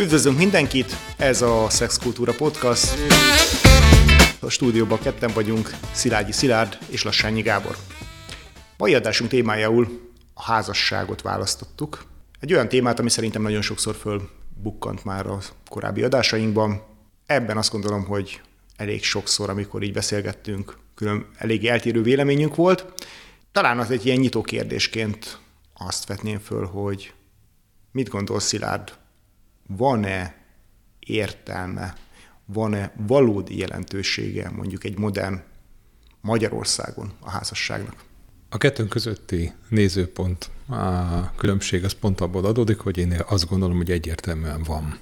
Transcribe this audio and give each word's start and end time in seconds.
Üdvözlünk 0.00 0.38
mindenkit, 0.38 0.96
ez 1.16 1.42
a 1.42 1.66
Szexkultúra 1.68 2.32
Podcast. 2.32 2.94
A 4.40 4.48
stúdióban 4.48 4.98
ketten 4.98 5.30
vagyunk, 5.34 5.70
Szilágyi 5.92 6.32
Szilárd 6.32 6.78
és 6.88 7.02
Lassányi 7.02 7.42
Gábor. 7.42 7.76
Mai 8.76 8.94
adásunk 8.94 9.30
témájául 9.30 10.10
a 10.34 10.42
házasságot 10.42 11.22
választottuk. 11.22 12.04
Egy 12.38 12.52
olyan 12.52 12.68
témát, 12.68 12.98
ami 12.98 13.10
szerintem 13.10 13.42
nagyon 13.42 13.62
sokszor 13.62 13.94
fölbukkant 13.94 15.04
már 15.04 15.26
a 15.26 15.38
korábbi 15.68 16.02
adásainkban. 16.02 16.82
Ebben 17.26 17.56
azt 17.56 17.72
gondolom, 17.72 18.04
hogy 18.04 18.40
elég 18.76 19.04
sokszor, 19.04 19.50
amikor 19.50 19.82
így 19.82 19.92
beszélgettünk, 19.92 20.78
külön 20.94 21.26
elég 21.38 21.66
eltérő 21.66 22.02
véleményünk 22.02 22.54
volt. 22.54 22.86
Talán 23.52 23.78
az 23.78 23.90
egy 23.90 24.06
ilyen 24.06 24.18
nyitó 24.18 24.42
kérdésként 24.42 25.38
azt 25.74 26.06
vetném 26.06 26.38
föl, 26.38 26.66
hogy 26.66 27.12
mit 27.92 28.08
gondol 28.08 28.40
Szilárd, 28.40 28.98
van-e 29.76 30.34
értelme, 30.98 31.94
van-e 32.44 32.92
valódi 33.06 33.58
jelentősége 33.58 34.50
mondjuk 34.50 34.84
egy 34.84 34.98
modern 34.98 35.40
Magyarországon 36.20 37.12
a 37.20 37.30
házasságnak? 37.30 37.94
A 38.48 38.58
kettőnk 38.58 38.88
közötti 38.88 39.52
nézőpont, 39.68 40.50
a 40.68 41.34
különbség 41.34 41.84
az 41.84 41.92
pont 41.92 42.20
abból 42.20 42.44
adódik, 42.44 42.78
hogy 42.78 42.98
én 42.98 43.22
azt 43.28 43.48
gondolom, 43.48 43.76
hogy 43.76 43.90
egyértelműen 43.90 44.62
van. 44.62 44.98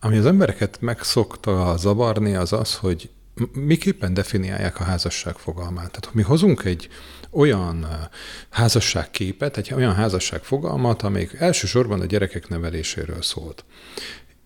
Ami 0.00 0.16
az 0.16 0.26
embereket 0.26 0.80
megszokta 0.80 1.76
zavarni, 1.76 2.34
az 2.34 2.52
az, 2.52 2.74
hogy 2.74 3.10
miképpen 3.52 4.14
definiálják 4.14 4.80
a 4.80 4.84
házasság 4.84 5.36
fogalmát. 5.36 5.90
Tehát 5.90 6.14
mi 6.14 6.22
hozunk 6.22 6.64
egy 6.64 6.88
olyan 7.36 7.86
házasságképet, 8.50 9.56
egy 9.56 9.74
olyan 9.74 9.94
házasságfogalmat, 9.94 11.02
amelyik 11.02 11.32
elsősorban 11.32 12.00
a 12.00 12.04
gyerekek 12.04 12.48
neveléséről 12.48 13.22
szólt. 13.22 13.64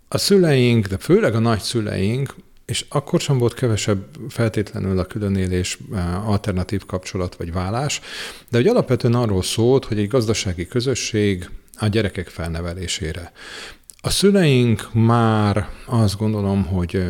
A 0.09 0.19
szüleink, 0.19 0.87
de 0.87 0.99
főleg 0.99 1.35
a 1.35 1.39
nagyszüleink, 1.39 2.35
és 2.65 2.85
akkor 2.89 3.21
sem 3.21 3.39
volt 3.39 3.55
kevesebb 3.55 4.05
feltétlenül 4.29 4.99
a 4.99 5.05
különélés, 5.05 5.79
alternatív 6.25 6.87
kapcsolat 6.87 7.35
vagy 7.37 7.53
vállás, 7.53 8.01
de 8.49 8.57
hogy 8.57 8.67
alapvetően 8.67 9.15
arról 9.15 9.43
szólt, 9.43 9.85
hogy 9.85 9.99
egy 9.99 10.09
gazdasági 10.09 10.67
közösség 10.67 11.51
a 11.79 11.87
gyerekek 11.87 12.29
felnevelésére. 12.29 13.33
A 14.01 14.11
szüleink 14.11 14.89
már 14.93 15.69
azt 15.87 16.17
gondolom, 16.17 16.65
hogy 16.65 17.05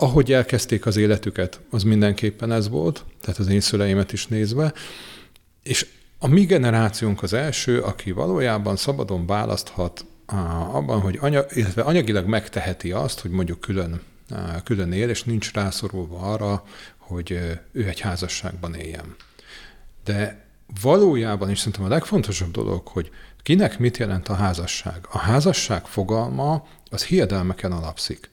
ahogy 0.00 0.32
elkezdték 0.32 0.86
az 0.86 0.96
életüket, 0.96 1.60
az 1.70 1.82
mindenképpen 1.82 2.52
ez 2.52 2.68
volt, 2.68 3.04
tehát 3.20 3.38
az 3.38 3.48
én 3.48 3.60
szüleimet 3.60 4.12
is 4.12 4.26
nézve, 4.26 4.72
és 5.62 5.86
a 6.18 6.26
mi 6.26 6.44
generációnk 6.44 7.22
az 7.22 7.32
első, 7.32 7.80
aki 7.80 8.10
valójában 8.10 8.76
szabadon 8.76 9.26
választhat 9.26 10.04
abban, 10.72 11.00
hogy 11.00 11.18
anya, 11.20 11.44
illetve 11.50 11.82
anyagilag 11.82 12.26
megteheti 12.26 12.92
azt, 12.92 13.20
hogy 13.20 13.30
mondjuk 13.30 13.60
külön, 13.60 14.00
külön 14.64 14.92
él, 14.92 15.08
és 15.08 15.24
nincs 15.24 15.52
rászorulva 15.52 16.18
arra, 16.18 16.64
hogy 16.96 17.30
ő 17.72 17.88
egy 17.88 18.00
házasságban 18.00 18.74
éljen. 18.74 19.16
De 20.04 20.44
valójában 20.82 21.50
is 21.50 21.58
szerintem 21.58 21.84
a 21.84 21.88
legfontosabb 21.88 22.50
dolog, 22.50 22.86
hogy 22.86 23.10
kinek 23.42 23.78
mit 23.78 23.96
jelent 23.96 24.28
a 24.28 24.34
házasság. 24.34 25.06
A 25.10 25.18
házasság 25.18 25.86
fogalma 25.86 26.66
az 26.90 27.04
hiedelmeken 27.04 27.72
alapszik. 27.72 28.30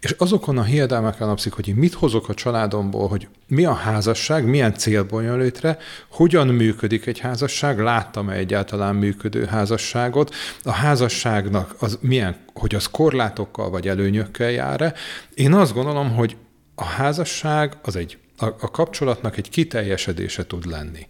És 0.00 0.14
azokon 0.18 0.58
a 0.58 0.62
hiedelmeken 0.62 1.26
alapszik, 1.26 1.52
hogy 1.52 1.68
én 1.68 1.74
mit 1.74 1.94
hozok 1.94 2.28
a 2.28 2.34
családomból, 2.34 3.08
hogy 3.08 3.28
mi 3.46 3.64
a 3.64 3.72
házasság, 3.72 4.44
milyen 4.44 4.74
célból 4.74 5.22
jön 5.22 5.38
létre, 5.38 5.78
hogyan 6.10 6.46
működik 6.46 7.06
egy 7.06 7.18
házasság, 7.18 7.78
láttam-e 7.78 8.32
egyáltalán 8.32 8.94
működő 8.94 9.44
házasságot, 9.44 10.34
a 10.64 10.70
házasságnak 10.72 11.74
az 11.78 11.98
milyen, 12.00 12.36
hogy 12.54 12.74
az 12.74 12.86
korlátokkal 12.86 13.70
vagy 13.70 13.88
előnyökkel 13.88 14.50
jár-e. 14.50 14.94
Én 15.34 15.52
azt 15.52 15.74
gondolom, 15.74 16.14
hogy 16.14 16.36
a 16.74 16.84
házasság 16.84 17.76
az 17.82 17.96
egy, 17.96 18.18
a, 18.36 18.44
a 18.46 18.70
kapcsolatnak 18.70 19.36
egy 19.36 19.48
kiteljesedése 19.48 20.46
tud 20.46 20.66
lenni. 20.66 21.06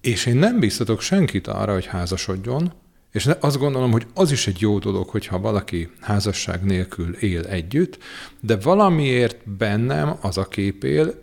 És 0.00 0.26
én 0.26 0.36
nem 0.36 0.60
biztatok 0.60 1.00
senkit 1.00 1.46
arra, 1.46 1.72
hogy 1.72 1.86
házasodjon, 1.86 2.72
és 3.12 3.28
azt 3.40 3.58
gondolom, 3.58 3.90
hogy 3.90 4.06
az 4.14 4.30
is 4.30 4.46
egy 4.46 4.60
jó 4.60 4.78
dolog, 4.78 5.08
hogyha 5.08 5.38
valaki 5.38 5.90
házasság 6.00 6.64
nélkül 6.64 7.14
él 7.14 7.44
együtt, 7.44 7.98
de 8.40 8.56
valamiért 8.56 9.48
bennem 9.48 10.16
az 10.20 10.38
a 10.38 10.48
kép 10.48 10.84
él, 10.84 11.22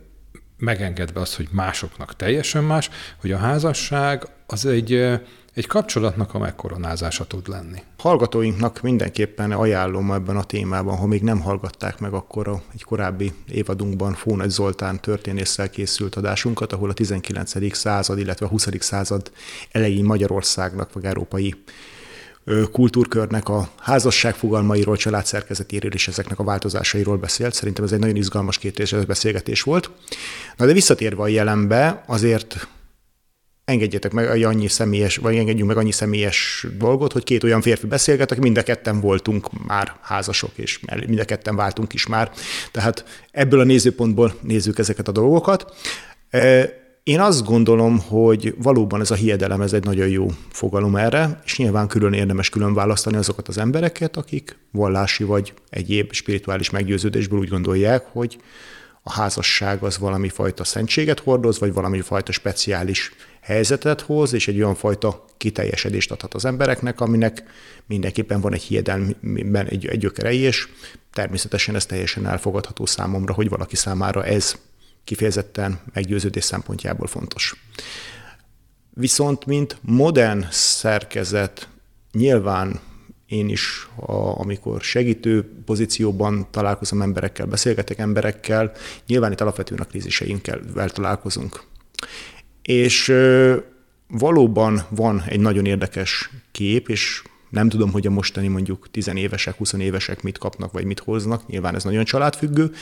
megengedve 0.56 1.20
azt, 1.20 1.36
hogy 1.36 1.48
másoknak 1.50 2.16
teljesen 2.16 2.64
más, 2.64 2.90
hogy 3.20 3.32
a 3.32 3.36
házasság 3.36 4.26
az 4.46 4.66
egy, 4.66 5.20
egy 5.54 5.66
kapcsolatnak 5.66 6.34
a 6.34 6.38
megkoronázása 6.38 7.26
tud 7.26 7.48
lenni. 7.48 7.82
Hallgatóinknak 7.98 8.80
mindenképpen 8.80 9.52
ajánlom 9.52 10.12
ebben 10.12 10.36
a 10.36 10.44
témában, 10.44 10.96
ha 10.96 11.06
még 11.06 11.22
nem 11.22 11.40
hallgatták 11.40 11.98
meg, 11.98 12.12
akkor 12.12 12.48
a, 12.48 12.62
egy 12.72 12.82
korábbi 12.82 13.32
évadunkban 13.48 14.14
Fónagy 14.14 14.50
Zoltán 14.50 15.00
történésszel 15.00 15.70
készült 15.70 16.14
adásunkat, 16.14 16.72
ahol 16.72 16.90
a 16.90 16.92
19. 16.92 17.74
század, 17.76 18.18
illetve 18.18 18.46
a 18.46 18.48
20. 18.48 18.68
század 18.78 19.32
elején 19.70 20.04
Magyarországnak, 20.04 20.92
vagy 20.92 21.04
európai 21.04 21.54
kultúrkörnek 22.72 23.48
a 23.48 23.68
házasság 23.78 24.34
fogalmairól, 24.34 24.96
családszerkezetéről 24.96 25.92
és 25.92 26.08
ezeknek 26.08 26.38
a 26.38 26.44
változásairól 26.44 27.16
beszélt. 27.16 27.54
Szerintem 27.54 27.84
ez 27.84 27.92
egy 27.92 27.98
nagyon 27.98 28.16
izgalmas 28.16 28.58
két 28.58 29.06
beszélgetés 29.06 29.62
volt. 29.62 29.90
Na 30.56 30.66
de 30.66 30.72
visszatérve 30.72 31.22
a 31.22 31.28
jelenbe, 31.28 32.04
azért 32.06 32.68
engedjetek 33.70 34.12
meg 34.12 34.44
annyi 34.44 34.68
személyes, 34.68 35.16
vagy 35.16 35.36
engedjünk 35.36 35.68
meg 35.68 35.76
annyi 35.76 35.92
személyes 35.92 36.66
dolgot, 36.78 37.12
hogy 37.12 37.24
két 37.24 37.44
olyan 37.44 37.60
férfi 37.60 37.86
beszélget, 37.86 38.30
akik 38.30 38.42
mind 38.42 38.58
a 38.58 38.62
ketten 38.62 39.00
voltunk 39.00 39.66
már 39.66 39.96
házasok, 40.00 40.50
és 40.54 40.80
mind 41.06 41.18
a 41.18 41.24
ketten 41.24 41.56
váltunk 41.56 41.92
is 41.92 42.06
már. 42.06 42.30
Tehát 42.72 43.04
ebből 43.30 43.60
a 43.60 43.64
nézőpontból 43.64 44.34
nézzük 44.42 44.78
ezeket 44.78 45.08
a 45.08 45.12
dolgokat. 45.12 45.74
Én 47.02 47.20
azt 47.20 47.44
gondolom, 47.44 47.98
hogy 47.98 48.54
valóban 48.58 49.00
ez 49.00 49.10
a 49.10 49.14
hiedelem, 49.14 49.60
ez 49.60 49.72
egy 49.72 49.84
nagyon 49.84 50.08
jó 50.08 50.26
fogalom 50.50 50.96
erre, 50.96 51.40
és 51.44 51.56
nyilván 51.58 51.88
külön 51.88 52.12
érdemes 52.12 52.48
külön 52.48 52.74
választani 52.74 53.16
azokat 53.16 53.48
az 53.48 53.58
embereket, 53.58 54.16
akik 54.16 54.58
vallási 54.72 55.24
vagy 55.24 55.52
egyéb 55.70 56.12
spirituális 56.12 56.70
meggyőződésből 56.70 57.38
úgy 57.38 57.48
gondolják, 57.48 58.04
hogy 58.12 58.38
a 59.02 59.12
házasság 59.12 59.82
az 59.82 59.98
valami 59.98 60.28
fajta 60.28 60.64
szentséget 60.64 61.20
hordoz, 61.20 61.58
vagy 61.58 61.72
valami 61.72 62.00
fajta 62.00 62.32
speciális 62.32 63.12
helyzetet 63.40 64.00
hoz, 64.00 64.32
és 64.32 64.48
egy 64.48 64.56
olyan 64.56 64.74
fajta 64.74 65.24
kiteljesedést 65.36 66.10
adhat 66.10 66.34
az 66.34 66.44
embereknek, 66.44 67.00
aminek 67.00 67.42
mindenképpen 67.86 68.40
van 68.40 68.52
egy 68.52 68.62
hiedelmében 68.62 69.66
egy, 69.66 69.86
egy 69.86 69.98
gyökerei, 69.98 70.38
és 70.38 70.68
természetesen 71.12 71.74
ez 71.74 71.86
teljesen 71.86 72.26
elfogadható 72.26 72.86
számomra, 72.86 73.32
hogy 73.32 73.48
valaki 73.48 73.76
számára 73.76 74.24
ez 74.24 74.54
kifejezetten 75.04 75.80
meggyőződés 75.92 76.44
szempontjából 76.44 77.06
fontos. 77.06 77.54
Viszont, 78.94 79.46
mint 79.46 79.76
modern 79.80 80.46
szerkezet, 80.50 81.68
nyilván 82.12 82.80
én 83.30 83.48
is, 83.48 83.88
a, 83.96 84.40
amikor 84.40 84.80
segítő 84.80 85.52
pozícióban 85.64 86.46
találkozom 86.50 87.02
emberekkel, 87.02 87.46
beszélgetek 87.46 87.98
emberekkel, 87.98 88.72
nyilván 89.06 89.32
itt 89.32 89.40
alapvetően 89.40 89.80
a 89.80 89.84
kríziseinkkel 89.84 90.60
találkozunk. 90.86 91.62
És 92.62 93.14
valóban 94.08 94.82
van 94.88 95.22
egy 95.26 95.40
nagyon 95.40 95.66
érdekes 95.66 96.30
kép, 96.52 96.88
és 96.88 97.22
nem 97.50 97.68
tudom, 97.68 97.92
hogy 97.92 98.06
a 98.06 98.10
mostani 98.10 98.48
mondjuk 98.48 98.90
tizenévesek, 98.90 99.56
20 99.56 99.72
évesek 99.72 100.22
mit 100.22 100.38
kapnak, 100.38 100.72
vagy 100.72 100.84
mit 100.84 101.00
hoznak, 101.00 101.46
nyilván 101.46 101.74
ez 101.74 101.84
nagyon 101.84 102.04
családfüggő, 102.04 102.72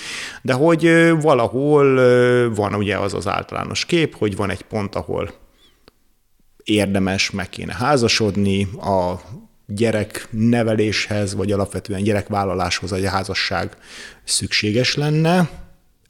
de 0.42 0.52
hogy 0.52 1.12
valahol 1.20 1.94
van 2.54 2.74
ugye 2.74 2.98
az 2.98 3.14
az 3.14 3.26
általános 3.26 3.84
kép, 3.84 4.14
hogy 4.14 4.36
van 4.36 4.50
egy 4.50 4.62
pont, 4.62 4.94
ahol 4.94 5.30
érdemes, 6.64 7.30
meg 7.30 7.48
kéne 7.48 7.74
házasodni, 7.74 8.68
a 8.80 9.20
gyerek 9.74 10.28
neveléshez, 10.30 11.34
vagy 11.34 11.52
alapvetően 11.52 12.02
gyerekvállaláshoz 12.02 12.92
a 12.92 13.08
házasság 13.08 13.76
szükséges 14.24 14.94
lenne. 14.94 15.50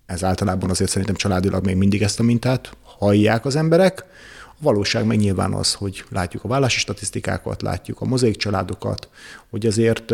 Ez 0.07 0.25
általában 0.25 0.71
azért 0.71 0.91
szerintem 0.91 1.15
családilag 1.15 1.65
még 1.65 1.77
mindig 1.77 2.03
ezt 2.03 2.21
a 2.21 2.23
mintát 2.23 2.77
hallják 2.83 3.45
az 3.45 3.57
emberek. 3.57 4.05
A 4.47 4.63
valóság 4.63 5.05
meg 5.05 5.19
nyilván 5.19 5.53
az, 5.53 5.75
hogy 5.75 6.05
látjuk 6.11 6.45
a 6.45 6.49
vállási 6.49 6.79
statisztikákat, 6.79 7.63
látjuk 7.63 8.01
a 8.01 8.05
mozaik 8.05 8.37
családokat, 8.37 9.09
hogy 9.51 9.67
azért 9.67 10.05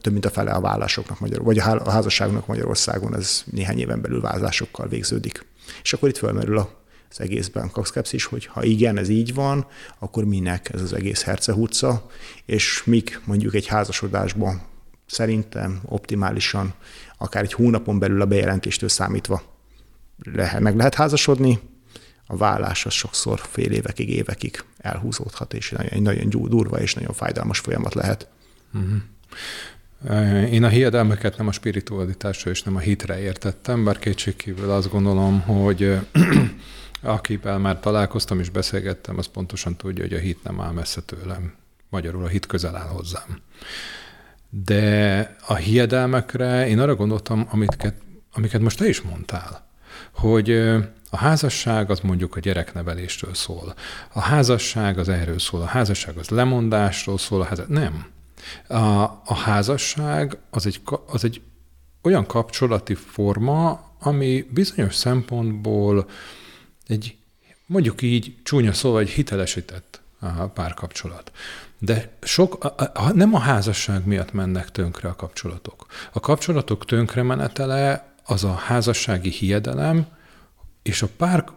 több 0.00 0.12
mint 0.12 0.26
a 0.26 0.30
fele 0.30 0.50
a 0.50 0.60
vállásoknak, 0.60 1.20
Magyar, 1.20 1.42
vagy 1.42 1.58
a 1.58 1.90
házasságnak 1.90 2.46
Magyarországon 2.46 3.16
ez 3.16 3.42
néhány 3.50 3.78
éven 3.78 4.00
belül 4.00 4.20
vállásokkal 4.20 4.88
végződik. 4.88 5.46
És 5.82 5.92
akkor 5.92 6.08
itt 6.08 6.16
fölmerül 6.16 6.58
a 6.58 6.81
az 7.12 7.20
egészben 7.20 7.70
szkepszis, 7.82 8.24
hogy 8.24 8.46
ha 8.46 8.62
igen, 8.62 8.96
ez 8.96 9.08
így 9.08 9.34
van, 9.34 9.66
akkor 9.98 10.24
minek 10.24 10.72
ez 10.72 10.82
az 10.82 10.92
egész 10.92 11.22
hercehurca, 11.22 12.06
és 12.44 12.82
mik 12.84 13.20
mondjuk 13.24 13.54
egy 13.54 13.66
házasodásban 13.66 14.62
szerintem 15.06 15.80
optimálisan, 15.84 16.74
akár 17.18 17.42
egy 17.42 17.52
hónapon 17.52 17.98
belül 17.98 18.20
a 18.20 18.26
bejelentéstől 18.26 18.88
számítva 18.88 19.42
lehet, 20.22 20.60
meg 20.60 20.76
lehet 20.76 20.94
házasodni, 20.94 21.58
a 22.26 22.36
vállás 22.36 22.86
az 22.86 22.92
sokszor 22.92 23.40
fél 23.50 23.70
évekig, 23.70 24.08
évekig 24.08 24.64
elhúzódhat, 24.78 25.54
és 25.54 25.72
egy 25.72 26.02
nagyon 26.02 26.28
durva 26.28 26.80
és 26.80 26.94
nagyon 26.94 27.12
fájdalmas 27.12 27.58
folyamat 27.58 27.94
lehet. 27.94 28.28
Uh-huh. 28.74 29.00
Én 30.52 30.64
a 30.64 30.68
hiedelmeket 30.68 31.36
nem 31.36 31.48
a 31.48 31.52
spiritualitásra 31.52 32.50
és 32.50 32.62
nem 32.62 32.76
a 32.76 32.78
hitre 32.78 33.20
értettem, 33.20 33.84
bár 33.84 33.98
kétségkívül 33.98 34.70
azt 34.70 34.90
gondolom, 34.90 35.40
hogy 35.40 35.98
akivel 37.02 37.58
már 37.58 37.80
találkoztam 37.80 38.40
és 38.40 38.50
beszélgettem, 38.50 39.18
az 39.18 39.26
pontosan 39.26 39.76
tudja, 39.76 40.02
hogy 40.02 40.14
a 40.14 40.18
hit 40.18 40.42
nem 40.44 40.60
áll 40.60 40.72
messze 40.72 41.00
tőlem. 41.00 41.54
Magyarul 41.88 42.24
a 42.24 42.28
hit 42.28 42.46
közel 42.46 42.76
áll 42.76 42.88
hozzám. 42.88 43.40
De 44.50 45.36
a 45.46 45.54
hiedelmekre 45.54 46.68
én 46.68 46.78
arra 46.78 46.94
gondoltam, 46.94 47.46
amiket, 47.50 47.94
amiket 48.32 48.60
most 48.60 48.78
te 48.78 48.88
is 48.88 49.00
mondtál, 49.00 49.66
hogy 50.14 50.50
a 51.10 51.16
házasság 51.16 51.90
az 51.90 52.00
mondjuk 52.00 52.36
a 52.36 52.40
gyereknevelésről 52.40 53.34
szól. 53.34 53.74
A 54.12 54.20
házasság 54.20 54.98
az 54.98 55.08
erről 55.08 55.38
szól. 55.38 55.60
A 55.60 55.64
házasság 55.64 56.16
az 56.16 56.28
lemondásról 56.28 57.18
szól. 57.18 57.40
A 57.40 57.44
házasság... 57.44 57.68
Nem. 57.68 58.06
A, 58.68 59.02
a 59.24 59.34
házasság 59.34 60.38
az 60.50 60.66
egy, 60.66 60.80
az 61.06 61.24
egy 61.24 61.40
olyan 62.02 62.26
kapcsolati 62.26 62.94
forma, 62.94 63.90
ami 63.98 64.46
bizonyos 64.50 64.94
szempontból 64.94 66.08
egy, 66.92 67.16
mondjuk 67.66 68.02
így 68.02 68.36
csúnya 68.42 68.72
szóval 68.72 69.00
egy 69.00 69.10
hitelesített 69.10 70.00
párkapcsolat. 70.54 71.32
De 71.78 72.16
sok, 72.22 72.64
a, 72.64 72.74
a, 72.94 73.12
nem 73.12 73.34
a 73.34 73.38
házasság 73.38 74.06
miatt 74.06 74.32
mennek 74.32 74.70
tönkre 74.70 75.08
a 75.08 75.16
kapcsolatok. 75.16 75.86
A 76.12 76.20
kapcsolatok 76.20 76.84
tönkremenetele 76.84 78.14
az 78.24 78.44
a 78.44 78.54
házassági 78.54 79.30
hiedelem, 79.30 80.06
és 80.82 81.02
a 81.02 81.08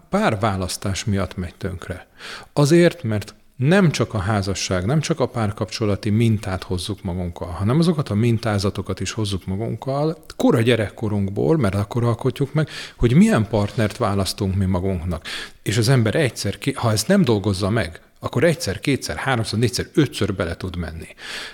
pár 0.09 0.39
választás 0.39 1.03
miatt 1.03 1.35
megy 1.35 1.55
tönkre. 1.55 2.07
Azért, 2.53 3.03
mert 3.03 3.35
nem 3.55 3.91
csak 3.91 4.13
a 4.13 4.17
házasság, 4.17 4.85
nem 4.85 4.99
csak 4.99 5.19
a 5.19 5.25
párkapcsolati 5.25 6.09
mintát 6.09 6.63
hozzuk 6.63 7.03
magunkkal, 7.03 7.47
hanem 7.47 7.79
azokat 7.79 8.09
a 8.09 8.15
mintázatokat 8.15 8.99
is 8.99 9.11
hozzuk 9.11 9.45
magunkkal, 9.45 10.17
kora 10.35 10.61
gyerekkorunkból, 10.61 11.57
mert 11.57 11.75
akkor 11.75 12.03
alkotjuk 12.03 12.53
meg, 12.53 12.69
hogy 12.97 13.13
milyen 13.13 13.47
partnert 13.47 13.97
választunk 13.97 14.55
mi 14.55 14.65
magunknak. 14.65 15.25
És 15.63 15.77
az 15.77 15.89
ember 15.89 16.15
egyszer, 16.15 16.57
ha 16.73 16.91
ezt 16.91 17.07
nem 17.07 17.23
dolgozza 17.23 17.69
meg, 17.69 18.01
akkor 18.19 18.43
egyszer, 18.43 18.79
kétszer, 18.79 19.15
háromszor, 19.15 19.59
négyszer, 19.59 19.87
ötször 19.93 20.35
bele 20.35 20.57
tud 20.57 20.75
menni. 20.75 21.07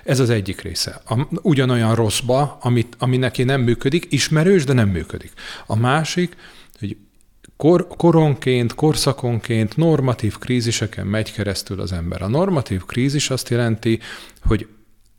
Ez 0.04 0.20
az 0.20 0.30
egyik 0.30 0.62
része. 0.62 1.02
A, 1.06 1.28
ugyanolyan 1.42 1.96
rosszba, 1.96 2.58
amit, 2.62 2.96
ami 3.00 3.18
neki 3.18 3.44
nem 3.44 3.62
működik, 3.62 4.08
ismerős, 4.10 4.64
de 4.64 4.74
nem 4.74 4.90
működik. 4.90 5.32
A 5.66 5.76
másik, 5.76 6.36
hogy 6.80 6.98
kor, 7.62 7.88
koronként, 7.98 8.76
korszakonként 8.76 9.78
normatív 9.78 10.38
kríziseken 10.38 11.08
megy 11.08 11.32
keresztül 11.32 11.80
az 11.80 11.92
ember. 11.92 12.22
A 12.22 12.28
normatív 12.28 12.86
krízis 12.86 13.30
azt 13.30 13.50
jelenti, 13.50 14.00
hogy 14.44 14.68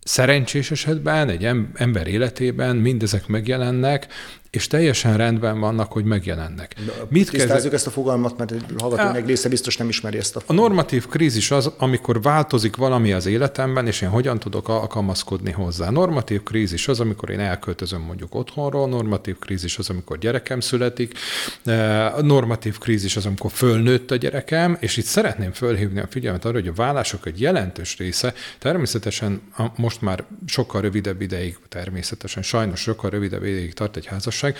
szerencsés 0.04 0.70
esetben 0.70 1.28
egy 1.28 1.44
ember 1.74 2.06
életében 2.06 2.76
mindezek 2.76 3.26
megjelennek, 3.26 4.06
és 4.52 4.66
teljesen 4.66 5.16
rendben 5.16 5.60
vannak, 5.60 5.92
hogy 5.92 6.04
megjelennek. 6.04 6.74
Mit 7.08 7.30
Tisztázzuk 7.30 7.60
kezd... 7.62 7.74
ezt 7.74 7.86
a 7.86 7.90
fogalmat, 7.90 8.38
mert 8.38 8.50
egy 8.50 8.64
hallgató 8.78 9.12
meg 9.12 9.26
része 9.26 9.48
biztos 9.48 9.76
nem 9.76 9.88
ismeri 9.88 10.18
ezt 10.18 10.36
a 10.36 10.40
fogalmat. 10.40 10.64
A 10.64 10.68
normatív 10.68 11.06
krízis 11.06 11.50
az, 11.50 11.70
amikor 11.76 12.22
változik 12.22 12.76
valami 12.76 13.12
az 13.12 13.26
életemben, 13.26 13.86
és 13.86 14.00
én 14.00 14.08
hogyan 14.08 14.38
tudok 14.38 14.68
alkalmazkodni 14.68 15.50
hozzá. 15.50 15.90
Normatív 15.90 16.42
krízis 16.42 16.88
az, 16.88 17.00
amikor 17.00 17.30
én 17.30 17.40
elköltözöm 17.40 18.00
mondjuk 18.00 18.34
otthonról, 18.34 18.88
normatív 18.88 19.38
krízis 19.38 19.78
az, 19.78 19.90
amikor 19.90 20.18
gyerekem 20.18 20.60
születik, 20.60 21.18
eh, 21.64 22.12
normatív 22.22 22.78
krízis 22.78 23.16
az, 23.16 23.26
amikor 23.26 23.50
fölnőtt 23.50 24.10
a 24.10 24.16
gyerekem, 24.16 24.76
és 24.80 24.96
itt 24.96 25.04
szeretném 25.04 25.52
fölhívni 25.52 26.00
a 26.00 26.06
figyelmet 26.10 26.44
arra, 26.44 26.54
hogy 26.54 26.68
a 26.68 26.72
vállások 26.72 27.26
egy 27.26 27.40
jelentős 27.40 27.96
része 27.96 28.34
természetesen 28.58 29.40
most 29.76 30.00
már 30.00 30.24
sokkal 30.46 30.80
rövidebb 30.80 31.20
ideig, 31.20 31.56
természetesen 31.68 32.42
sajnos 32.42 32.80
sokkal 32.80 33.10
rövidebb 33.10 33.44
ideig 33.44 33.72
tart 33.72 33.96
egy 33.96 34.06
házasság, 34.06 34.40
házasság, 34.42 34.56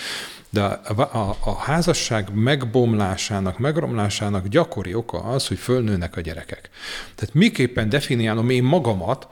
de 0.50 0.62
a, 0.62 1.00
a, 1.00 1.36
a 1.40 1.54
házasság 1.54 2.34
megbomlásának, 2.34 3.58
megromlásának 3.58 4.48
gyakori 4.48 4.94
oka 4.94 5.18
az, 5.18 5.46
hogy 5.46 5.58
fölnőnek 5.58 6.16
a 6.16 6.20
gyerekek. 6.20 6.70
Tehát 7.14 7.34
miképpen 7.34 7.88
definiálom 7.88 8.50
én 8.50 8.62
magamat, 8.62 9.28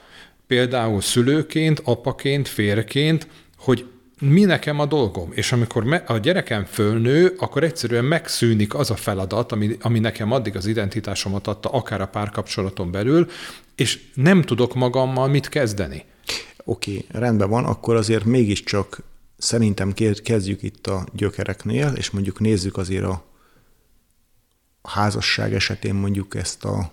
például 0.46 1.00
szülőként, 1.00 1.80
apaként, 1.84 2.48
férként, 2.48 3.26
hogy 3.58 3.86
mi 4.20 4.44
nekem 4.44 4.80
a 4.80 4.86
dolgom, 4.86 5.30
és 5.32 5.52
amikor 5.52 6.02
a 6.06 6.18
gyerekem 6.18 6.64
fölnő, 6.64 7.34
akkor 7.38 7.64
egyszerűen 7.64 8.04
megszűnik 8.04 8.74
az 8.74 8.90
a 8.90 8.96
feladat, 8.96 9.52
ami, 9.52 9.76
ami 9.80 9.98
nekem 9.98 10.32
addig 10.32 10.56
az 10.56 10.66
identitásomat 10.66 11.46
adta, 11.46 11.68
akár 11.68 12.00
a 12.00 12.06
párkapcsolaton 12.06 12.90
belül, 12.90 13.30
és 13.76 14.00
nem 14.14 14.42
tudok 14.42 14.74
magammal 14.74 15.28
mit 15.28 15.48
kezdeni. 15.48 16.04
Oké, 16.64 16.90
okay, 16.90 17.20
rendben 17.20 17.50
van, 17.50 17.64
akkor 17.64 17.96
azért 17.96 18.24
mégiscsak 18.24 19.02
szerintem 19.40 19.92
kezdjük 20.22 20.62
itt 20.62 20.86
a 20.86 21.06
gyökereknél, 21.12 21.92
és 21.96 22.10
mondjuk 22.10 22.40
nézzük 22.40 22.76
azért 22.76 23.04
a 23.04 23.24
házasság 24.82 25.54
esetén 25.54 25.94
mondjuk 25.94 26.34
ezt 26.34 26.64
a 26.64 26.92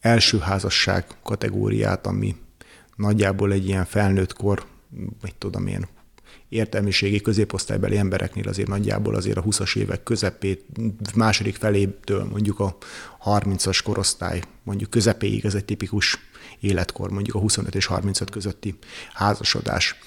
első 0.00 0.38
házasság 0.38 1.06
kategóriát, 1.22 2.06
ami 2.06 2.36
nagyjából 2.96 3.52
egy 3.52 3.66
ilyen 3.66 3.84
felnőtt 3.84 4.32
kor, 4.32 4.66
vagy 5.20 5.34
tudom 5.34 5.66
én, 5.66 5.86
értelmiségi 6.48 7.20
középosztálybeli 7.20 7.96
embereknél 7.96 8.48
azért 8.48 8.68
nagyjából 8.68 9.14
azért 9.14 9.36
a 9.36 9.42
20-as 9.42 9.76
évek 9.76 10.02
közepét, 10.02 10.64
második 11.14 11.56
felétől 11.56 12.24
mondjuk 12.24 12.60
a 12.60 12.76
30-as 13.24 13.80
korosztály, 13.84 14.42
mondjuk 14.62 14.90
közepéig 14.90 15.44
ez 15.44 15.54
egy 15.54 15.64
tipikus 15.64 16.18
életkor, 16.60 17.10
mondjuk 17.10 17.36
a 17.36 17.38
25 17.38 17.74
és 17.74 17.86
35 17.86 18.30
közötti 18.30 18.78
házasodás. 19.12 19.98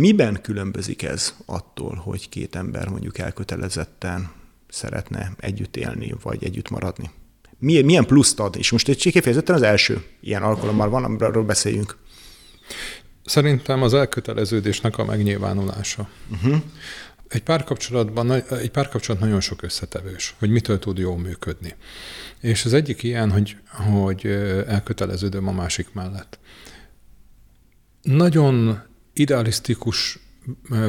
Miben 0.00 0.40
különbözik 0.42 1.02
ez 1.02 1.34
attól, 1.46 1.94
hogy 1.94 2.28
két 2.28 2.56
ember 2.56 2.88
mondjuk 2.88 3.18
elkötelezetten 3.18 4.30
szeretne 4.68 5.32
együtt 5.38 5.76
élni, 5.76 6.14
vagy 6.22 6.44
együtt 6.44 6.70
maradni? 6.70 7.10
Milyen, 7.58 7.84
milyen 7.84 8.06
pluszt 8.06 8.40
ad? 8.40 8.56
És 8.56 8.70
most 8.70 8.88
egy 8.88 8.96
kifejezetten 8.96 9.54
az 9.54 9.62
első 9.62 10.04
ilyen 10.20 10.42
alkalommal 10.42 10.88
van, 10.88 11.04
amiről 11.04 11.44
beszéljünk. 11.44 11.96
Szerintem 13.24 13.82
az 13.82 13.94
elköteleződésnek 13.94 14.98
a 14.98 15.04
megnyilvánulása. 15.04 16.08
Uh-huh. 16.30 16.62
Egy 17.28 17.42
párkapcsolatban 17.42 18.32
egy 18.32 18.70
párkapcsolat 18.70 19.20
nagyon 19.20 19.40
sok 19.40 19.62
összetevős, 19.62 20.34
hogy 20.38 20.50
mitől 20.50 20.78
tud 20.78 20.98
jól 20.98 21.18
működni. 21.18 21.74
És 22.40 22.64
az 22.64 22.72
egyik 22.72 23.02
ilyen, 23.02 23.30
hogy, 23.30 23.56
hogy 23.68 24.26
elköteleződöm 24.66 25.48
a 25.48 25.52
másik 25.52 25.92
mellett. 25.92 26.38
Nagyon 28.02 28.88
idealisztikus 29.12 30.18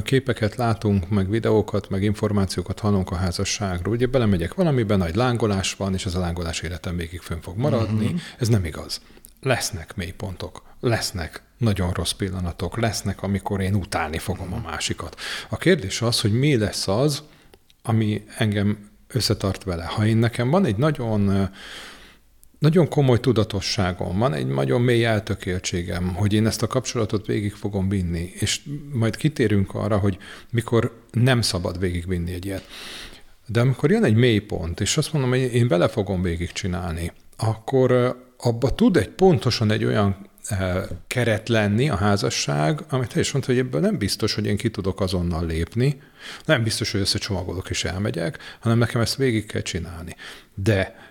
képeket 0.03 0.55
látunk, 0.55 1.09
meg 1.09 1.29
videókat, 1.29 1.89
meg 1.89 2.03
információkat 2.03 2.79
hallunk 2.79 3.11
a 3.11 3.15
házasságról. 3.15 3.93
Ugye 3.93 4.05
belemegyek 4.07 4.53
valamiben, 4.53 4.97
nagy 4.97 5.15
lángolás 5.15 5.73
van, 5.73 5.93
és 5.93 6.05
ez 6.05 6.15
a 6.15 6.19
lángolás 6.19 6.61
életem 6.61 6.97
végig 6.97 7.19
fönn 7.19 7.39
fog 7.39 7.57
maradni. 7.57 8.05
Uh-huh. 8.05 8.19
Ez 8.37 8.47
nem 8.47 8.65
igaz. 8.65 9.01
Lesznek 9.41 9.95
mélypontok, 9.95 10.63
lesznek 10.79 11.41
nagyon 11.57 11.91
rossz 11.91 12.11
pillanatok, 12.11 12.77
lesznek, 12.77 13.23
amikor 13.23 13.61
én 13.61 13.75
utálni 13.75 14.17
fogom 14.17 14.53
a 14.53 14.61
másikat. 14.69 15.19
A 15.49 15.57
kérdés 15.57 16.01
az, 16.01 16.21
hogy 16.21 16.33
mi 16.33 16.57
lesz 16.57 16.87
az, 16.87 17.23
ami 17.83 18.23
engem 18.37 18.89
összetart 19.07 19.63
vele. 19.63 19.83
Ha 19.83 20.05
én 20.05 20.17
nekem 20.17 20.49
van 20.49 20.65
egy 20.65 20.75
nagyon 20.75 21.49
nagyon 22.61 22.87
komoly 22.87 23.19
tudatosságom 23.19 24.17
van, 24.17 24.33
egy 24.33 24.47
nagyon 24.47 24.81
mély 24.81 25.05
eltökéltségem, 25.05 26.13
hogy 26.15 26.33
én 26.33 26.45
ezt 26.45 26.61
a 26.61 26.67
kapcsolatot 26.67 27.25
végig 27.25 27.53
fogom 27.53 27.89
vinni, 27.89 28.31
és 28.33 28.61
majd 28.93 29.15
kitérünk 29.15 29.73
arra, 29.73 29.97
hogy 29.97 30.17
mikor 30.49 31.01
nem 31.11 31.41
szabad 31.41 31.79
végigvinni 31.79 32.33
egy 32.33 32.45
ilyet. 32.45 32.67
De 33.45 33.59
amikor 33.59 33.91
jön 33.91 34.03
egy 34.03 34.15
mély 34.15 34.39
pont, 34.39 34.79
és 34.79 34.97
azt 34.97 35.13
mondom, 35.13 35.29
hogy 35.29 35.39
én 35.53 35.67
bele 35.67 35.87
fogom 35.87 36.21
végigcsinálni, 36.21 37.11
akkor 37.37 38.17
abba 38.37 38.75
tud 38.75 38.97
egy 38.97 39.09
pontosan 39.09 39.71
egy 39.71 39.85
olyan 39.85 40.29
keret 41.07 41.49
lenni 41.49 41.89
a 41.89 41.95
házasság, 41.95 42.83
amit 42.89 43.13
te 43.13 43.19
is 43.19 43.31
hogy 43.31 43.57
ebből 43.57 43.81
nem 43.81 43.97
biztos, 43.97 44.33
hogy 44.33 44.45
én 44.45 44.57
ki 44.57 44.69
tudok 44.69 45.01
azonnal 45.01 45.45
lépni, 45.45 46.01
nem 46.45 46.63
biztos, 46.63 46.91
hogy 46.91 47.01
összecsomagolok 47.01 47.69
és 47.69 47.83
elmegyek, 47.83 48.37
hanem 48.59 48.77
nekem 48.77 49.01
ezt 49.01 49.15
végig 49.15 49.45
kell 49.45 49.61
csinálni. 49.61 50.15
De 50.55 51.10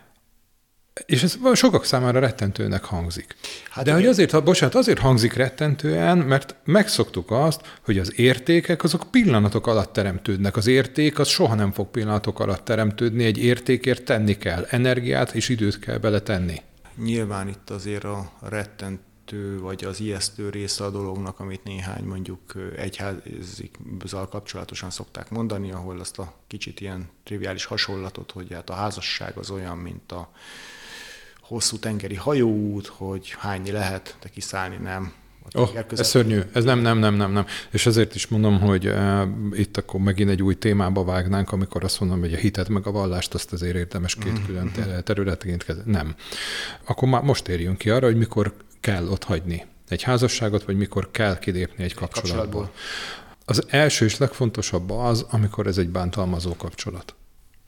és 1.07 1.23
ez 1.23 1.39
sokak 1.55 1.85
számára 1.85 2.19
rettentőnek 2.19 2.85
hangzik. 2.85 3.37
Hát 3.71 3.85
De 3.85 3.93
hogy 3.93 4.07
azért, 4.07 4.45
bocsánat, 4.45 4.75
azért 4.75 4.99
hangzik 4.99 5.33
rettentően, 5.33 6.19
mert 6.19 6.55
megszoktuk 6.65 7.31
azt, 7.31 7.79
hogy 7.85 7.99
az 7.99 8.19
értékek 8.19 8.83
azok 8.83 9.11
pillanatok 9.11 9.67
alatt 9.67 9.93
teremtődnek. 9.93 10.57
Az 10.57 10.67
érték 10.67 11.19
az 11.19 11.29
soha 11.29 11.55
nem 11.55 11.73
fog 11.73 11.91
pillanatok 11.91 12.41
alatt 12.41 12.65
teremtődni, 12.65 13.25
egy 13.25 13.39
értékért 13.39 14.05
tenni 14.05 14.37
kell, 14.37 14.67
energiát 14.69 15.35
és 15.35 15.49
időt 15.49 15.79
kell 15.79 15.99
beletenni. 15.99 16.63
Nyilván 16.97 17.49
itt 17.49 17.71
azért 17.71 18.05
a 18.05 18.33
rettentő 18.41 19.61
vagy 19.61 19.85
az 19.85 20.01
ijesztő 20.01 20.51
része 20.51 20.85
a 20.85 20.91
dolognak, 20.91 21.41
amit 21.41 21.65
néhány 21.65 22.05
mondjuk 22.05 22.55
egyházikkal 22.77 24.29
kapcsolatosan 24.29 24.91
szokták 24.91 25.31
mondani, 25.31 25.73
ahol 25.73 26.01
azt 26.01 26.19
a 26.19 26.35
kicsit 26.47 26.81
ilyen 26.81 27.09
triviális 27.25 27.65
hasonlatot, 27.65 28.31
hogy 28.31 28.53
hát 28.53 28.71
a 28.71 28.75
házasság 28.75 29.37
az 29.37 29.51
olyan, 29.51 29.77
mint 29.79 30.13
a 30.13 30.31
hosszú 31.51 31.79
tengeri 31.79 32.15
hajóút, 32.15 32.87
hogy 32.87 33.35
hányni 33.39 33.71
lehet, 33.71 34.17
de 34.23 34.29
kiszállni 34.29 34.77
nem. 34.77 35.13
Oh, 35.53 35.69
ez 35.97 36.09
szörnyű, 36.09 36.41
ez 36.53 36.65
nem, 36.65 36.79
nem, 36.79 36.99
nem, 36.99 37.15
nem, 37.15 37.33
nem. 37.33 37.47
És 37.71 37.87
ezért 37.87 38.15
is 38.15 38.27
mondom, 38.27 38.61
hogy 38.61 38.87
uh, 38.87 39.23
itt 39.53 39.77
akkor 39.77 40.01
megint 40.01 40.31
egy 40.31 40.43
új 40.43 40.59
témába 40.59 41.05
vágnánk, 41.05 41.53
amikor 41.53 41.85
azt 41.85 42.01
mondom, 42.01 42.21
hogy 42.21 42.35
a 42.35 42.37
hitet 42.37 42.69
meg 42.69 42.87
a 42.87 42.91
vallást 42.91 43.35
azt 43.35 43.53
azért 43.53 43.77
érdemes 43.77 44.15
két 44.15 44.33
mm-hmm. 44.33 44.45
külön 44.45 45.03
területként 45.05 45.65
kezelni. 45.65 45.91
Nem. 45.91 46.15
Akkor 46.85 47.09
már 47.09 47.23
most 47.23 47.49
érjünk 47.49 47.79
ki 47.79 47.91
arra, 47.91 48.07
hogy 48.07 48.17
mikor 48.17 48.55
kell 48.81 49.09
ott 49.09 49.25
hagyni 49.25 49.67
egy 49.89 50.03
házasságot, 50.03 50.63
vagy 50.63 50.77
mikor 50.77 51.11
kell 51.11 51.39
kilépni 51.39 51.85
egy 51.85 51.95
kapcsolatból. 51.95 52.41
kapcsolatból. 52.41 52.73
Az 53.45 53.65
első 53.69 54.05
és 54.05 54.19
legfontosabb 54.19 54.91
az, 54.91 55.27
amikor 55.31 55.67
ez 55.67 55.79
egy 55.79 55.89
bántalmazó 55.89 56.57
kapcsolat. 56.57 57.15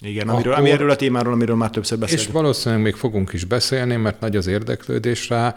Igen, 0.05 0.29
amiről, 0.29 0.53
akkor, 0.53 0.65
ami 0.65 0.71
erről 0.71 0.91
a 0.91 0.97
témáról, 0.97 1.33
amiről 1.33 1.57
már 1.57 1.71
többször 1.71 1.99
beszéltünk. 1.99 2.29
És 2.29 2.35
valószínűleg 2.35 2.85
még 2.85 2.95
fogunk 2.95 3.33
is 3.33 3.45
beszélni, 3.45 3.97
mert 3.97 4.21
nagy 4.21 4.37
az 4.37 4.47
érdeklődés 4.47 5.29
rá, 5.29 5.55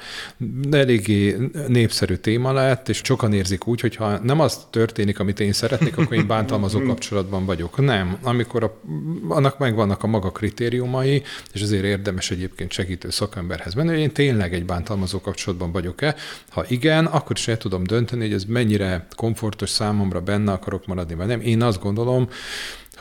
eléggé 0.71 1.37
népszerű 1.67 2.15
téma 2.15 2.51
lett, 2.51 2.89
és 2.89 3.01
sokan 3.03 3.33
érzik 3.33 3.67
úgy, 3.67 3.79
hogy 3.81 3.95
ha 3.95 4.17
nem 4.17 4.39
az 4.39 4.67
történik, 4.69 5.19
amit 5.19 5.39
én 5.39 5.53
szeretnék, 5.53 5.97
akkor 5.97 6.17
én 6.17 6.27
bántalmazó 6.27 6.81
kapcsolatban 6.89 7.45
vagyok. 7.45 7.77
Nem, 7.77 8.17
amikor 8.21 8.63
a, 8.63 8.79
annak 9.27 9.57
megvannak 9.57 10.03
a 10.03 10.07
maga 10.07 10.31
kritériumai, 10.31 11.23
és 11.53 11.61
azért 11.61 11.83
érdemes 11.83 12.31
egyébként 12.31 12.71
segítő 12.71 13.09
szakemberhez 13.09 13.73
menni, 13.73 13.89
hogy 13.89 13.99
én 13.99 14.11
tényleg 14.11 14.53
egy 14.53 14.65
bántalmazó 14.65 15.21
kapcsolatban 15.21 15.71
vagyok-e. 15.71 16.15
Ha 16.49 16.65
igen, 16.67 17.05
akkor 17.05 17.35
is 17.37 17.47
el 17.47 17.57
tudom 17.57 17.83
dönteni, 17.83 18.21
hogy 18.21 18.33
ez 18.33 18.43
mennyire 18.43 19.07
komfortos 19.15 19.69
számomra 19.69 20.21
benne 20.21 20.51
akarok 20.51 20.85
maradni, 20.85 21.15
vagy 21.15 21.27
nem. 21.27 21.41
Én 21.41 21.61
azt 21.61 21.81
gondolom, 21.81 22.27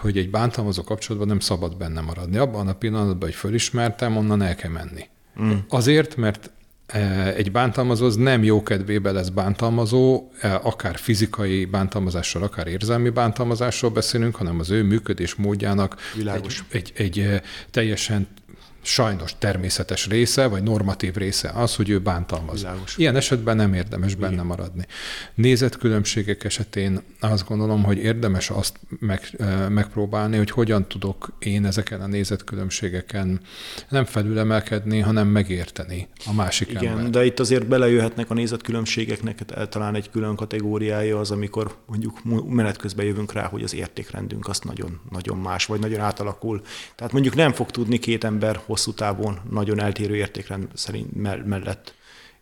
hogy 0.04 0.18
egy 0.18 0.30
bántalmazó 0.30 0.82
kapcsolatban 0.82 1.28
nem 1.28 1.40
szabad 1.40 1.76
benne 1.76 2.00
maradni. 2.00 2.36
Abban 2.36 2.68
a 2.68 2.72
pillanatban, 2.72 3.28
hogy 3.28 3.34
fölismertem, 3.34 4.16
onnan 4.16 4.42
el 4.42 4.54
kell 4.54 4.70
menni. 4.70 5.08
Mm. 5.42 5.52
Azért, 5.68 6.16
mert 6.16 6.50
e, 6.86 7.32
egy 7.34 7.52
bántalmazó 7.52 8.06
az 8.06 8.16
nem 8.16 8.44
jó 8.44 8.62
kedvébe 8.62 9.12
lesz 9.12 9.28
bántalmazó, 9.28 10.28
e, 10.40 10.54
akár 10.54 10.96
fizikai 10.96 11.64
bántalmazásról, 11.64 12.42
akár 12.42 12.66
érzelmi 12.66 13.08
bántalmazásról 13.08 13.90
beszélünk, 13.90 14.36
hanem 14.36 14.58
az 14.58 14.70
ő 14.70 14.82
működés 14.82 15.34
módjának 15.34 15.96
Világos. 16.16 16.64
egy, 16.68 16.92
egy, 16.96 17.06
egy 17.06 17.18
e, 17.18 17.42
teljesen 17.70 18.28
sajnos 18.84 19.34
természetes 19.38 20.06
része, 20.06 20.46
vagy 20.46 20.62
normatív 20.62 21.14
része 21.14 21.50
az, 21.54 21.74
hogy 21.74 21.90
ő 21.90 21.98
bántalmaz. 21.98 22.60
Világos. 22.60 22.96
Ilyen 22.96 23.16
esetben 23.16 23.56
nem 23.56 23.74
érdemes 23.74 24.12
Igen. 24.12 24.30
benne 24.30 24.42
maradni. 24.42 24.86
Nézetkülönbségek 25.34 26.44
esetén 26.44 27.00
azt 27.20 27.48
gondolom, 27.48 27.82
hogy 27.82 27.98
érdemes 27.98 28.50
azt 28.50 28.76
meg, 28.88 29.36
megpróbálni, 29.68 30.36
hogy 30.36 30.50
hogyan 30.50 30.88
tudok 30.88 31.32
én 31.38 31.66
ezeken 31.66 32.00
a 32.00 32.06
nézetkülönbségeken 32.06 33.40
nem 33.88 34.04
felülemelkedni, 34.04 35.00
hanem 35.00 35.28
megérteni 35.28 36.08
a 36.26 36.32
másik 36.32 36.70
Igen, 36.70 36.86
ember. 36.86 37.10
de 37.10 37.24
itt 37.24 37.40
azért 37.40 37.66
belejöhetnek 37.66 38.30
a 38.30 38.34
nézetkülönbségeknek 38.34 39.44
talán 39.68 39.94
egy 39.94 40.10
külön 40.10 40.36
kategóriája 40.36 41.18
az, 41.18 41.30
amikor 41.30 41.76
mondjuk 41.86 42.18
menet 42.48 42.76
közben 42.76 43.06
jövünk 43.06 43.32
rá, 43.32 43.46
hogy 43.46 43.62
az 43.62 43.74
értékrendünk 43.74 44.48
azt 44.48 44.64
nagyon, 44.64 45.00
nagyon 45.10 45.38
más, 45.38 45.66
vagy 45.66 45.80
nagyon 45.80 46.00
átalakul. 46.00 46.62
Tehát 46.94 47.12
mondjuk 47.12 47.34
nem 47.34 47.52
fog 47.52 47.70
tudni 47.70 47.98
két 47.98 48.24
ember 48.24 48.60
hosszú 48.74 48.92
távon 48.92 49.38
nagyon 49.50 49.80
eltérő 49.80 50.16
értékrend 50.16 50.68
szerint 50.74 51.14
mellett 51.46 51.94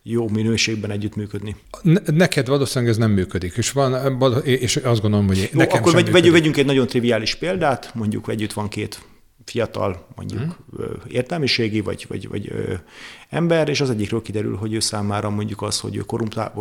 jó 0.03 0.29
minőségben 0.29 0.91
együttműködni. 0.91 1.57
Neked 2.05 2.49
valószínűleg 2.49 2.93
ez 2.93 2.99
nem 2.99 3.11
működik, 3.11 3.57
és, 3.57 3.71
van, 3.71 4.15
és 4.45 4.77
azt 4.77 5.01
gondolom, 5.01 5.27
hogy 5.27 5.39
jó, 5.53 5.59
nekem 5.59 5.79
akkor 5.79 5.93
vegy, 5.93 6.31
vegyünk 6.31 6.57
egy 6.57 6.67
nagyon 6.67 6.87
triviális 6.87 7.35
példát, 7.35 7.95
mondjuk 7.95 8.29
együtt 8.29 8.53
van 8.53 8.69
két 8.69 9.01
fiatal, 9.45 10.07
mondjuk 10.15 10.41
hmm. 10.41 10.87
értelmiségi 11.09 11.81
vagy, 11.81 12.05
vagy, 12.09 12.29
vagy 12.29 12.49
ö, 12.51 12.75
ember, 13.29 13.69
és 13.69 13.81
az 13.81 13.91
egyikről 13.91 14.23
kiderül, 14.23 14.57
hogy 14.57 14.73
ő 14.73 14.81
számára 14.81 15.31
mondjuk 15.31 15.63
az, 15.63 15.81
hogy 15.81 15.97
ő 15.97 16.05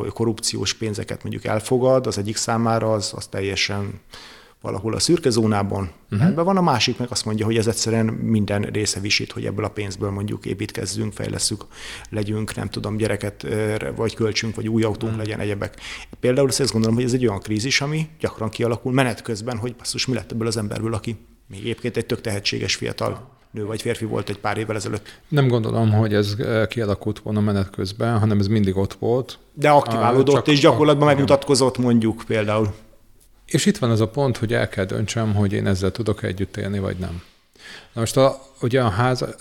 korrupciós 0.09 0.73
pénzeket 0.73 1.23
mondjuk 1.23 1.45
elfogad, 1.45 2.07
az 2.07 2.17
egyik 2.17 2.35
számára 2.35 2.93
az, 2.93 3.13
az 3.15 3.27
teljesen 3.27 3.99
valahol 4.61 4.93
a 4.93 4.99
szürke 4.99 5.29
zónában, 5.29 5.91
uh-huh. 6.11 6.27
ebben 6.27 6.45
van, 6.45 6.57
a 6.57 6.61
másik 6.61 6.97
meg 6.97 7.07
azt 7.11 7.25
mondja, 7.25 7.45
hogy 7.45 7.57
ez 7.57 7.67
egyszerűen 7.67 8.05
minden 8.05 8.61
része 8.61 8.99
visít, 8.99 9.31
hogy 9.31 9.45
ebből 9.45 9.65
a 9.65 9.69
pénzből 9.69 10.09
mondjuk 10.09 10.45
építkezzünk, 10.45 11.13
fejleszünk, 11.13 11.65
legyünk, 12.09 12.55
nem 12.55 12.69
tudom, 12.69 12.97
gyereket 12.97 13.47
vagy 13.95 14.15
költsünk, 14.15 14.55
vagy 14.55 14.67
új 14.67 14.83
autónk 14.83 15.11
uh-huh. 15.11 15.27
legyen 15.27 15.39
egyebek. 15.39 15.75
Például 16.19 16.47
azt 16.47 16.71
gondolom, 16.71 16.95
hogy 16.95 17.05
ez 17.05 17.13
egy 17.13 17.27
olyan 17.27 17.39
krízis, 17.39 17.81
ami 17.81 18.07
gyakran 18.19 18.49
kialakul 18.49 18.91
menet 18.91 19.21
közben, 19.21 19.57
hogy 19.57 19.75
basszus, 19.75 20.05
mi 20.05 20.13
lett 20.13 20.31
ebből 20.31 20.47
az 20.47 20.57
emberből, 20.57 20.93
aki 20.93 21.17
még 21.47 21.59
egyébként 21.59 21.97
egy 21.97 22.05
tök 22.05 22.21
tehetséges 22.21 22.75
fiatal 22.75 23.29
nő 23.51 23.65
vagy 23.65 23.81
férfi 23.81 24.05
volt 24.05 24.29
egy 24.29 24.39
pár 24.39 24.57
évvel 24.57 24.75
ezelőtt. 24.75 25.19
Nem 25.27 25.47
gondolom, 25.47 25.91
hogy 25.91 26.13
ez 26.13 26.35
kialakult 26.69 27.19
volna 27.19 27.39
menet 27.39 27.69
közben, 27.69 28.19
hanem 28.19 28.39
ez 28.39 28.47
mindig 28.47 28.77
ott 28.77 28.93
volt. 28.93 29.39
De 29.53 29.69
aktiválódott, 29.69 30.47
és 30.47 30.59
gyakorlatban 30.59 31.07
megmutatkozott 31.07 31.77
mondjuk 31.77 32.23
például. 32.27 32.73
És 33.51 33.65
itt 33.65 33.77
van 33.77 33.89
az 33.89 34.01
a 34.01 34.07
pont, 34.07 34.37
hogy 34.37 34.53
el 34.53 34.69
kell 34.69 34.85
döntsem, 34.85 35.33
hogy 35.35 35.53
én 35.53 35.67
ezzel 35.67 35.91
tudok 35.91 36.23
együtt 36.23 36.57
élni, 36.57 36.79
vagy 36.79 36.97
nem. 36.97 37.21
Na 37.93 37.99
most 37.99 38.17
a, 38.17 38.41
ugye 38.61 38.81
a, 38.81 38.89
háza, 38.89 39.35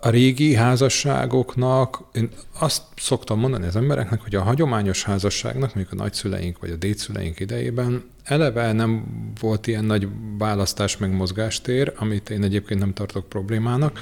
a 0.00 0.08
régi 0.08 0.54
házasságoknak, 0.54 2.02
én 2.12 2.30
azt 2.58 2.82
szoktam 2.96 3.38
mondani 3.38 3.66
az 3.66 3.76
embereknek, 3.76 4.20
hogy 4.20 4.34
a 4.34 4.42
hagyományos 4.42 5.04
házasságnak, 5.04 5.74
mondjuk 5.74 6.00
a 6.00 6.02
nagyszüleink 6.02 6.58
vagy 6.58 6.70
a 6.70 6.76
dédszüleink 6.76 7.40
idejében 7.40 8.04
eleve 8.24 8.72
nem 8.72 9.04
volt 9.40 9.66
ilyen 9.66 9.84
nagy 9.84 10.08
választás 10.38 10.96
meg 10.96 11.12
mozgástér, 11.12 11.92
amit 11.96 12.30
én 12.30 12.42
egyébként 12.42 12.80
nem 12.80 12.92
tartok 12.92 13.28
problémának, 13.28 14.00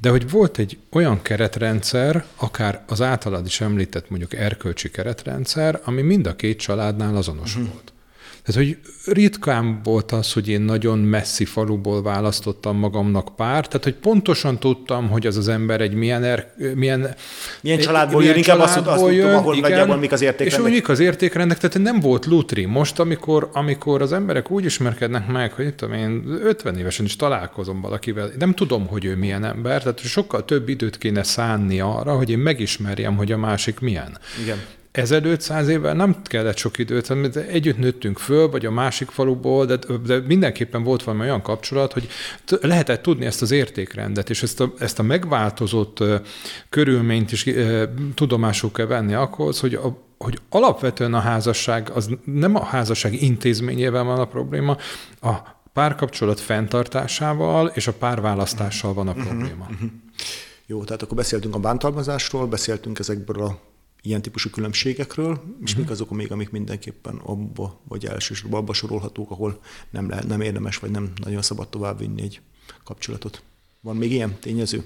de 0.00 0.10
hogy 0.10 0.30
volt 0.30 0.58
egy 0.58 0.78
olyan 0.90 1.22
keretrendszer, 1.22 2.24
akár 2.36 2.84
az 2.86 3.00
általad 3.00 3.46
is 3.46 3.60
említett 3.60 4.10
mondjuk 4.10 4.34
erkölcsi 4.34 4.90
keretrendszer, 4.90 5.80
ami 5.84 6.02
mind 6.02 6.26
a 6.26 6.36
két 6.36 6.58
családnál 6.58 7.16
azonos 7.16 7.56
uh-huh. 7.56 7.72
volt. 7.72 7.92
Tehát, 8.52 8.68
hogy 8.68 8.78
ritkán 9.14 9.80
volt 9.82 10.12
az, 10.12 10.32
hogy 10.32 10.48
én 10.48 10.60
nagyon 10.60 10.98
messzi 10.98 11.44
faluból 11.44 12.02
választottam 12.02 12.76
magamnak 12.76 13.36
párt, 13.36 13.68
tehát, 13.68 13.84
hogy 13.84 13.94
pontosan 13.94 14.58
tudtam, 14.58 15.08
hogy 15.08 15.26
az 15.26 15.36
az 15.36 15.48
ember 15.48 15.80
egy 15.80 15.94
milyen, 15.94 16.24
er, 16.24 16.54
milyen, 16.74 17.14
milyen 17.60 17.78
családból 17.78 18.24
jön, 18.24 18.36
inkább 18.36 18.58
azt, 18.58 18.76
azt 18.76 19.04
tudtam, 19.04 19.34
ahol 19.34 19.56
igen, 19.56 19.70
nagyjából 19.70 19.96
mik 19.96 20.12
az 20.12 20.22
értékrendek. 20.22 20.72
És 20.72 20.74
mik 20.74 20.88
az 20.88 20.98
értékrendek, 20.98 21.58
tehát 21.58 21.78
nem 21.78 22.00
volt 22.00 22.26
lutri. 22.26 22.64
Most, 22.64 22.98
amikor, 22.98 23.50
amikor 23.52 24.02
az 24.02 24.12
emberek 24.12 24.50
úgy 24.50 24.64
ismerkednek 24.64 25.28
meg, 25.28 25.52
hogy 25.52 25.74
tudom 25.74 25.94
én 25.94 26.24
50 26.42 26.76
évesen 26.76 27.04
is 27.04 27.16
találkozom 27.16 27.80
valakivel, 27.80 28.30
nem 28.38 28.54
tudom, 28.54 28.86
hogy 28.86 29.04
ő 29.04 29.16
milyen 29.16 29.44
ember, 29.44 29.82
tehát 29.82 29.98
sokkal 29.98 30.44
több 30.44 30.68
időt 30.68 30.98
kéne 30.98 31.22
szánni 31.22 31.80
arra, 31.80 32.16
hogy 32.16 32.30
én 32.30 32.38
megismerjem, 32.38 33.16
hogy 33.16 33.32
a 33.32 33.36
másik 33.36 33.80
milyen. 33.80 34.18
Igen 34.42 34.58
ezelőtt 34.92 35.40
száz 35.40 35.68
évvel 35.68 35.94
nem 35.94 36.22
kellett 36.22 36.56
sok 36.56 36.78
időt, 36.78 37.14
mert 37.14 37.36
együtt 37.36 37.78
nőttünk 37.78 38.18
föl, 38.18 38.50
vagy 38.50 38.66
a 38.66 38.70
másik 38.70 39.08
faluból, 39.08 39.66
de, 39.66 39.78
de 40.06 40.20
mindenképpen 40.26 40.82
volt 40.82 41.02
valami 41.02 41.22
olyan 41.22 41.42
kapcsolat, 41.42 41.92
hogy 41.92 42.08
t- 42.44 42.58
lehetett 42.62 43.02
tudni 43.02 43.26
ezt 43.26 43.42
az 43.42 43.50
értékrendet, 43.50 44.30
és 44.30 44.42
ezt 44.42 44.60
a, 44.60 44.72
ezt 44.78 44.98
a 44.98 45.02
megváltozott 45.02 46.00
uh, 46.00 46.14
körülményt 46.68 47.32
is 47.32 47.46
uh, 47.46 47.82
tudomásul 48.14 48.72
kell 48.72 48.86
venni 48.86 49.14
ahhoz, 49.14 49.60
hogy 49.60 49.74
a, 49.74 50.08
hogy 50.18 50.38
alapvetően 50.48 51.14
a 51.14 51.20
házasság, 51.20 51.90
az 51.94 52.10
nem 52.24 52.54
a 52.54 52.64
házasság 52.64 53.22
intézményével 53.22 54.04
van 54.04 54.18
a 54.18 54.24
probléma, 54.24 54.76
a 55.20 55.34
párkapcsolat 55.72 56.40
fenntartásával 56.40 57.66
és 57.74 57.86
a 57.86 57.92
párválasztással 57.92 58.94
van 58.94 59.08
a 59.08 59.12
mhm, 59.12 59.20
probléma. 59.20 59.62
Uh-huh, 59.62 59.72
uh-huh. 59.72 59.90
Jó, 60.66 60.84
tehát 60.84 61.02
akkor 61.02 61.16
beszéltünk 61.16 61.54
a 61.54 61.58
bántalmazásról, 61.58 62.46
beszéltünk 62.46 62.98
ezekből 62.98 63.42
a 63.42 63.58
ilyen 64.02 64.22
típusú 64.22 64.50
különbségekről, 64.50 65.30
és 65.32 65.70
uh-huh. 65.70 65.78
mik 65.78 65.90
azok 65.90 66.10
még, 66.10 66.32
amik 66.32 66.50
mindenképpen 66.50 67.16
abba, 67.16 67.80
vagy 67.88 68.06
elsősorban 68.06 68.60
abba 68.60 68.72
sorolhatók, 68.72 69.30
ahol 69.30 69.60
nem, 69.90 70.08
lehet, 70.08 70.26
nem 70.26 70.40
érdemes, 70.40 70.78
vagy 70.78 70.90
nem 70.90 71.12
nagyon 71.14 71.42
szabad 71.42 71.68
továbbvinni 71.68 72.22
egy 72.22 72.40
kapcsolatot. 72.84 73.42
Van 73.80 73.96
még 73.96 74.12
ilyen 74.12 74.38
tényező? 74.40 74.84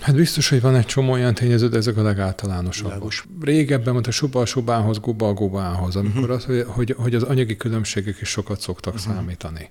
Hát 0.00 0.14
biztos, 0.14 0.48
hogy 0.48 0.60
van 0.60 0.74
egy 0.74 0.86
csomó 0.86 1.12
olyan 1.12 1.34
tényező, 1.34 1.68
de 1.68 1.76
ezek 1.76 1.96
a 1.96 2.02
legáltalánosabbak. 2.02 2.92
Világos. 2.92 3.26
Régebben 3.40 3.92
mondta 3.92 4.10
suba 4.10 4.40
a 4.40 4.46
subához, 4.46 4.98
guba 4.98 5.28
a 5.28 5.32
gubához, 5.32 5.96
amikor 5.96 6.20
uh-huh. 6.20 6.36
az, 6.36 6.44
hogy, 6.44 6.64
hogy, 6.68 6.94
hogy 6.98 7.14
az 7.14 7.22
anyagi 7.22 7.56
különbségek 7.56 8.20
is 8.20 8.28
sokat 8.28 8.60
szoktak 8.60 8.94
uh-huh. 8.94 9.14
számítani. 9.14 9.68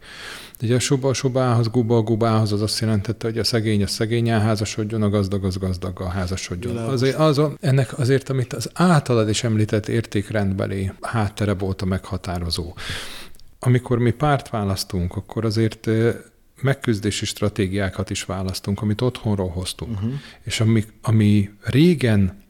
Ugye 0.61 0.75
a 0.75 0.79
suba 0.79 1.09
a 1.09 1.13
subához, 1.13 1.67
guba 1.67 1.97
a 1.97 2.01
gubához 2.01 2.51
az 2.51 2.61
azt 2.61 2.79
jelentette, 2.79 3.27
hogy 3.27 3.37
a 3.37 3.43
szegény 3.43 3.83
a 3.83 3.87
szegényen 3.87 4.41
házasodjon, 4.41 5.01
a 5.01 5.09
gazdag 5.09 5.43
az 5.43 5.57
gazdag 5.57 6.01
házasodjon. 6.01 6.77
Azért, 6.77 7.15
az, 7.15 7.41
ennek 7.59 7.99
azért, 7.99 8.29
amit 8.29 8.53
az 8.53 8.69
általad 8.73 9.29
is 9.29 9.43
említett 9.43 9.87
értékrendbeli 9.87 10.91
háttere 11.01 11.53
volt 11.53 11.81
a 11.81 11.85
meghatározó. 11.85 12.73
Amikor 13.59 13.97
mi 13.97 14.11
párt 14.11 14.49
választunk, 14.49 15.15
akkor 15.15 15.45
azért 15.45 15.89
megküzdési 16.63 17.25
stratégiákat 17.25 18.09
is 18.09 18.23
választunk, 18.23 18.81
amit 18.81 19.01
otthonról 19.01 19.49
hoztunk. 19.49 19.91
Uh-huh. 19.91 20.13
És 20.41 20.59
ami, 20.59 20.83
ami 21.01 21.49
régen 21.61 22.41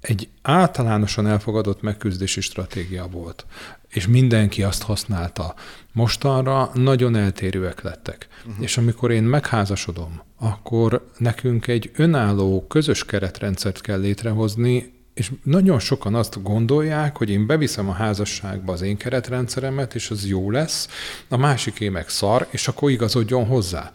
egy 0.00 0.28
általánosan 0.42 1.26
elfogadott 1.26 1.82
megküzdési 1.82 2.40
stratégia 2.40 3.06
volt, 3.06 3.46
és 3.88 4.06
mindenki 4.06 4.62
azt 4.62 4.82
használta. 4.82 5.54
Mostanra 5.92 6.70
nagyon 6.74 7.16
eltérőek 7.16 7.82
lettek. 7.82 8.28
Uh-huh. 8.46 8.62
És 8.62 8.76
amikor 8.76 9.10
én 9.10 9.22
megházasodom, 9.22 10.22
akkor 10.38 11.10
nekünk 11.18 11.66
egy 11.66 11.90
önálló, 11.96 12.66
közös 12.66 13.04
keretrendszert 13.04 13.80
kell 13.80 14.00
létrehozni, 14.00 14.92
és 15.14 15.32
nagyon 15.42 15.78
sokan 15.78 16.14
azt 16.14 16.42
gondolják, 16.42 17.16
hogy 17.16 17.30
én 17.30 17.46
beviszem 17.46 17.88
a 17.88 17.92
házasságba 17.92 18.72
az 18.72 18.82
én 18.82 18.96
keretrendszeremet, 18.96 19.94
és 19.94 20.10
az 20.10 20.26
jó 20.26 20.50
lesz, 20.50 20.88
a 21.28 21.36
másiké 21.36 21.88
meg 21.88 22.08
szar, 22.08 22.46
és 22.50 22.68
akkor 22.68 22.90
igazodjon 22.90 23.46
hozzá. 23.46 23.92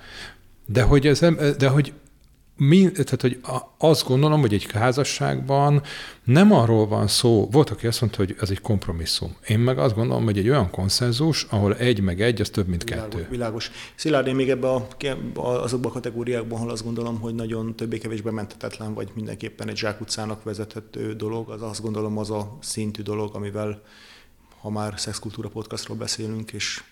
De 0.66 0.82
hogy, 0.82 1.08
ez, 1.08 1.20
de 1.58 1.68
hogy 1.68 1.94
mi, 2.60 2.92
tehát, 2.92 3.22
hogy 3.22 3.40
azt 3.78 4.08
gondolom, 4.08 4.40
hogy 4.40 4.54
egy 4.54 4.72
házasságban 4.72 5.82
nem 6.24 6.52
arról 6.52 6.88
van 6.88 7.08
szó, 7.08 7.48
volt, 7.52 7.70
aki 7.70 7.88
azt 7.88 8.02
mondta, 8.02 8.20
hogy 8.20 8.36
ez 8.40 8.50
egy 8.50 8.62
kompromisszum. 8.62 9.36
Én 9.48 9.60
meg 9.60 9.78
azt 9.78 9.96
gondolom, 9.96 10.24
hogy 10.24 10.38
egy 10.38 10.50
olyan 10.50 10.70
konszenzus, 10.70 11.44
ahol 11.50 11.76
egy 11.76 12.02
meg 12.02 12.22
egy, 12.22 12.42
az 12.42 12.50
több, 12.50 12.68
mint 12.68 12.84
világos, 12.84 13.16
kettő. 13.16 13.28
Világos. 13.30 13.72
Szilárd, 13.96 14.28
én 14.28 14.36
még 14.36 14.50
ebbe 14.50 14.70
a, 14.70 14.88
azokban 15.36 15.92
a 15.92 15.94
kategóriákban, 15.94 16.58
ahol 16.58 16.72
azt 16.72 16.84
gondolom, 16.84 17.20
hogy 17.20 17.36
nagyon 17.36 17.76
többé-kevésbé 17.76 18.30
mentetetlen, 18.30 18.94
vagy 18.94 19.10
mindenképpen 19.14 19.70
egy 19.70 19.78
zsákutcának 19.78 20.44
vezethető 20.44 21.14
dolog, 21.14 21.50
az 21.50 21.62
azt 21.62 21.82
gondolom 21.82 22.18
az 22.18 22.30
a 22.30 22.58
szintű 22.62 23.02
dolog, 23.02 23.36
amivel 23.36 23.82
ha 24.62 24.70
már 24.70 24.94
szexkultúra 24.98 25.50
podcastról 25.50 25.98
beszélünk, 25.98 26.52
és 26.52 26.84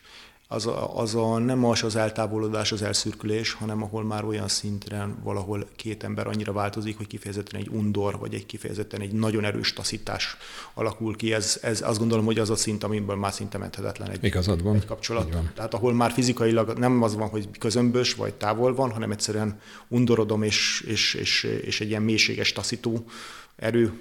az 0.50 0.66
a, 0.68 0.98
az 0.98 1.16
a, 1.16 1.38
nem 1.38 1.66
az 1.66 1.84
az 1.84 1.96
eltávolodás, 1.96 2.72
az 2.72 2.82
elszürkülés, 2.82 3.54
hanem 3.54 3.84
ahol 3.84 4.04
már 4.04 4.26
olyan 4.26 4.48
szintre 4.48 5.08
valahol 5.24 5.68
két 5.76 6.04
ember 6.04 6.28
annyira 6.28 6.54
változik, 6.54 6.98
hogy 6.98 7.08
kifejezetten 7.08 7.60
egy 7.60 7.68
undor, 7.68 8.20
vagy 8.20 8.34
egy 8.34 8.46
kifejezetten 8.46 9.02
egy 9.02 9.12
nagyon 9.12 9.44
erős 9.44 9.74
taszítás 9.74 10.38
alakul 10.74 11.16
ki. 11.16 11.34
Ez, 11.34 11.60
ez 11.62 11.82
azt 11.82 12.00
gondolom, 12.00 12.26
hogy 12.26 12.40
az 12.40 12.50
a 12.50 12.56
szint, 12.56 12.84
amiből 12.84 13.16
már 13.16 13.34
szinte 13.34 13.58
menthetetlen 13.58 14.10
egy, 14.10 14.24
Igazad 14.24 14.64
van. 14.64 14.76
egy 14.76 14.86
kapcsolat. 14.86 15.34
Van. 15.34 15.52
Tehát 15.56 15.74
ahol 15.74 15.94
már 15.94 16.12
fizikailag 16.12 16.78
nem 16.78 17.04
az 17.04 17.16
van, 17.16 17.30
hogy 17.30 17.50
közömbös 17.60 18.14
vagy 18.14 18.34
távol 18.34 18.76
van, 18.76 18.92
hanem 18.92 19.12
egyszerűen 19.12 19.60
undorodom 19.88 20.44
és, 20.44 20.84
és, 20.88 21.14
és, 21.14 21.44
és 21.44 21.82
egy 21.82 21.90
ilyen 21.90 22.02
mélységes 22.02 22.52
taszító 22.52 23.06
erő, 23.58 24.00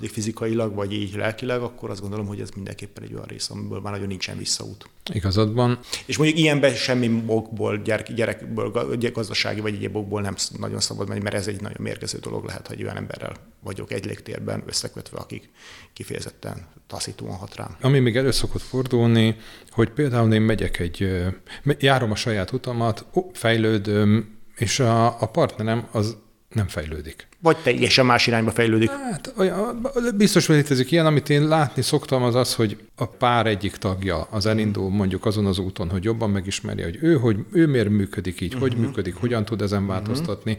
fizikailag, 0.00 0.74
vagy 0.74 0.92
így 0.92 1.14
lelkileg, 1.14 1.60
akkor 1.60 1.90
azt 1.90 2.00
gondolom, 2.00 2.26
hogy 2.26 2.40
ez 2.40 2.50
mindenképpen 2.54 3.02
egy 3.02 3.14
olyan 3.14 3.26
rész, 3.26 3.50
amiből 3.50 3.80
már 3.80 3.92
nagyon 3.92 4.06
nincsen 4.06 4.38
visszaút. 4.38 4.88
Igazad 5.12 5.54
van. 5.54 5.78
És 6.06 6.16
mondjuk 6.16 6.38
ilyenben 6.38 6.74
semmi 6.74 7.22
okból, 7.26 7.76
gyerek, 7.76 8.12
gyerekből, 8.12 8.98
gazdasági 9.12 9.60
vagy 9.60 9.74
egyéb 9.74 9.96
okból 9.96 10.20
nem 10.20 10.34
nagyon 10.58 10.80
szabad 10.80 11.08
menni, 11.08 11.20
mert 11.20 11.34
ez 11.34 11.46
egy 11.46 11.60
nagyon 11.60 11.82
mérgező 11.82 12.18
dolog 12.18 12.44
lehet, 12.44 12.66
hogy 12.66 12.82
olyan 12.82 12.96
emberrel 12.96 13.36
vagyok 13.60 13.92
egy 13.92 14.04
légtérben 14.04 14.62
összekötve, 14.66 15.18
akik 15.18 15.50
kifejezetten 15.92 16.66
taszítóan 16.86 17.36
hat 17.36 17.56
rám. 17.56 17.76
Ami 17.80 17.98
még 17.98 18.16
elő 18.16 18.30
szokott 18.30 18.62
fordulni, 18.62 19.36
hogy 19.70 19.90
például 19.90 20.32
én 20.32 20.40
megyek 20.42 20.78
egy, 20.78 21.08
járom 21.78 22.10
a 22.10 22.16
saját 22.16 22.52
utamat, 22.52 23.06
fejlődöm, 23.32 24.36
és 24.56 24.80
a, 24.80 25.20
a 25.22 25.26
partnerem 25.26 25.88
az 25.92 26.16
nem 26.54 26.68
fejlődik. 26.68 27.26
Vagy 27.40 27.56
teljesen 27.56 28.06
más 28.06 28.26
irányba 28.26 28.50
fejlődik. 28.50 28.90
Hát, 28.90 29.34
biztos, 30.16 30.46
hogy 30.46 30.56
létezik 30.56 30.90
ilyen, 30.90 31.06
amit 31.06 31.30
én 31.30 31.48
látni 31.48 31.82
szoktam, 31.82 32.22
az 32.22 32.34
az, 32.34 32.54
hogy 32.54 32.78
a 32.96 33.06
pár 33.06 33.46
egyik 33.46 33.76
tagja 33.76 34.26
az 34.30 34.46
elindul 34.46 34.90
mondjuk 34.90 35.26
azon 35.26 35.46
az 35.46 35.58
úton, 35.58 35.90
hogy 35.90 36.04
jobban 36.04 36.30
megismerje, 36.30 36.84
hogy 36.84 36.98
ő, 37.00 37.16
hogy 37.16 37.36
ő 37.52 37.66
miért 37.66 37.88
működik 37.88 38.40
így, 38.40 38.54
uh-huh. 38.54 38.68
hogy 38.68 38.78
működik, 38.78 39.14
hogyan 39.14 39.44
tud 39.44 39.62
ezen 39.62 39.82
uh-huh. 39.82 39.94
változtatni. 39.94 40.56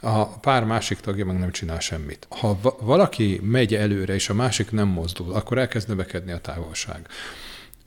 A 0.00 0.26
pár 0.26 0.64
másik 0.64 0.98
tagja 0.98 1.24
meg 1.24 1.38
nem 1.38 1.50
csinál 1.50 1.80
semmit. 1.80 2.26
Ha 2.28 2.60
valaki 2.80 3.40
megy 3.44 3.74
előre, 3.74 4.14
és 4.14 4.28
a 4.28 4.34
másik 4.34 4.70
nem 4.70 4.88
mozdul, 4.88 5.32
akkor 5.32 5.58
elkezd 5.58 5.88
növekedni 5.88 6.32
a 6.32 6.38
távolság 6.38 7.08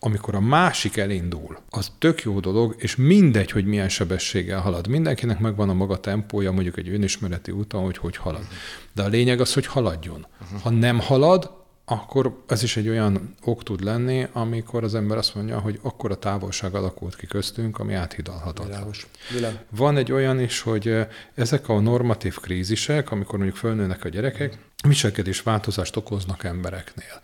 amikor 0.05 0.35
a 0.35 0.39
másik 0.39 0.97
elindul, 0.97 1.57
az 1.69 1.91
tök 1.97 2.21
jó 2.21 2.39
dolog, 2.39 2.75
és 2.77 2.95
mindegy, 2.95 3.51
hogy 3.51 3.65
milyen 3.65 3.89
sebességgel 3.89 4.59
halad. 4.59 4.87
Mindenkinek 4.87 5.39
megvan 5.39 5.69
a 5.69 5.73
maga 5.73 5.99
tempója, 5.99 6.51
mondjuk 6.51 6.77
egy 6.77 6.89
önismereti 6.89 7.51
úton, 7.51 7.83
hogy 7.83 7.97
hogy 7.97 8.17
halad. 8.17 8.47
De 8.93 9.03
a 9.03 9.07
lényeg 9.07 9.39
az, 9.39 9.53
hogy 9.53 9.65
haladjon. 9.65 10.27
Ha 10.61 10.69
nem 10.69 10.99
halad, 10.99 11.51
akkor 11.85 12.43
ez 12.47 12.63
is 12.63 12.77
egy 12.77 12.89
olyan 12.89 13.35
ok 13.43 13.63
tud 13.63 13.83
lenni, 13.83 14.27
amikor 14.31 14.83
az 14.83 14.95
ember 14.95 15.17
azt 15.17 15.35
mondja, 15.35 15.59
hogy 15.59 15.79
akkor 15.81 16.11
a 16.11 16.15
távolság 16.15 16.75
alakult 16.75 17.15
ki 17.15 17.25
köztünk, 17.25 17.79
ami 17.79 17.93
áthidalhatatlan. 17.93 18.93
Van 19.69 19.97
egy 19.97 20.11
olyan 20.11 20.39
is, 20.39 20.61
hogy 20.61 20.95
ezek 21.35 21.69
a 21.69 21.79
normatív 21.79 22.39
krízisek, 22.39 23.11
amikor 23.11 23.37
mondjuk 23.37 23.57
fölnőnek 23.57 24.05
a 24.05 24.09
gyerekek, 24.09 24.57
viselkedés 24.87 25.41
változást 25.41 25.95
okoznak 25.95 26.43
embereknél. 26.43 27.21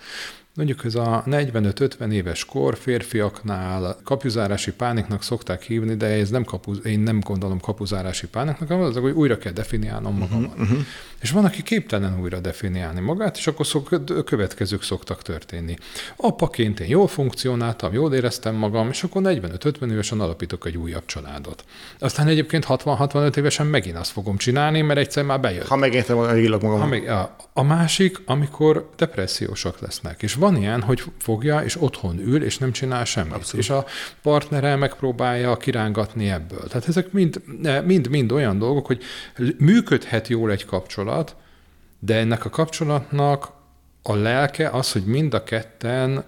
Mondjuk 0.55 0.85
ez 0.85 0.95
a 0.95 1.23
45-50 1.25 2.11
éves 2.11 2.45
kor 2.45 2.77
férfiaknál 2.77 3.97
kapuzárási 4.03 4.71
pániknak 4.71 5.23
szokták 5.23 5.61
hívni, 5.61 5.95
de 5.95 6.05
ez 6.05 6.29
nem 6.29 6.43
kapuz, 6.43 6.85
én 6.85 6.99
nem 6.99 7.19
gondolom 7.19 7.59
kapuzárási 7.59 8.27
pániknak, 8.27 8.67
hanem 8.67 8.83
az, 8.83 8.95
hogy 8.95 9.11
újra 9.11 9.37
kell 9.37 9.51
definiálnom 9.51 10.11
mhm, 10.11 10.21
magamat. 10.21 10.49
Uh-huh, 10.49 10.69
uh-huh. 10.69 10.85
És 11.21 11.31
van, 11.31 11.45
aki 11.45 11.63
képtelen 11.63 12.19
újra 12.21 12.39
definiálni 12.39 12.99
magát, 12.99 13.37
és 13.37 13.47
akkor 13.47 13.67
szok, 13.67 14.05
következők 14.25 14.83
szoktak 14.83 15.21
történni. 15.21 15.75
Apaként 16.15 16.79
én 16.79 16.87
jól 16.89 17.07
funkcionáltam, 17.07 17.93
jól 17.93 18.13
éreztem 18.13 18.55
magam, 18.55 18.89
és 18.89 19.03
akkor 19.03 19.21
45-50 19.25 19.91
évesen 19.91 20.19
alapítok 20.19 20.65
egy 20.65 20.77
újabb 20.77 21.05
családot. 21.05 21.63
Aztán 21.99 22.27
egyébként 22.27 22.65
60-65 22.67 23.35
évesen 23.35 23.65
megint 23.65 23.97
azt 23.97 24.11
fogom 24.11 24.37
csinálni, 24.37 24.81
mert 24.81 24.99
egyszer 24.99 25.23
már 25.23 25.39
bejött. 25.39 25.67
Ha 25.67 25.75
megértem 25.75 26.15
magam. 26.15 26.79
Ha 26.79 26.85
meg, 26.85 27.07
a, 27.09 27.35
a 27.53 27.63
másik, 27.63 28.21
amikor 28.25 28.89
depressziósak 28.95 29.79
lesznek. 29.79 30.21
És 30.21 30.33
van 30.39 30.57
ilyen, 30.57 30.81
hogy 30.81 31.03
fogja, 31.17 31.59
és 31.59 31.81
otthon 31.81 32.19
ül, 32.19 32.43
és 32.43 32.57
nem 32.57 32.71
csinál 32.71 33.05
semmit. 33.05 33.33
Abszolút. 33.33 33.65
És 33.65 33.69
a 33.69 33.85
partnere 34.21 34.75
megpróbálja 34.75 35.57
kirángatni 35.57 36.29
ebből. 36.29 36.67
Tehát 36.67 36.87
ezek 36.87 37.11
mind, 37.11 37.41
mind, 37.85 38.09
mind 38.09 38.31
olyan 38.31 38.57
dolgok, 38.57 38.85
hogy 38.85 39.03
működhet 39.57 40.27
jól 40.27 40.51
egy 40.51 40.65
kapcsolat, 40.65 41.35
de 41.99 42.15
ennek 42.15 42.45
a 42.45 42.49
kapcsolatnak 42.49 43.51
a 44.03 44.15
lelke 44.15 44.69
az, 44.69 44.91
hogy 44.91 45.03
mind 45.03 45.33
a 45.33 45.43
ketten 45.43 46.23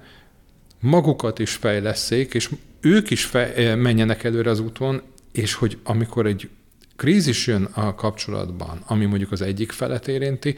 magukat 0.80 1.39
is 1.39 1.52
fejleszék, 1.52 2.34
és 2.34 2.50
ők 2.82 3.10
is 3.10 3.26
fej, 3.26 3.76
menjenek 3.76 4.24
előre 4.24 4.50
az 4.50 4.60
úton, 4.60 5.02
és 5.32 5.54
hogy 5.54 5.78
amikor 5.84 6.26
egy 6.26 6.50
krízis 6.95 7.47
jön 7.47 7.63
a 7.63 7.95
kapcsolatban, 7.95 8.84
ami 8.86 9.06
mondjuk 9.06 9.32
az 9.32 9.41
egyik 9.41 9.71
felet 9.71 10.08
érinti, 10.08 10.56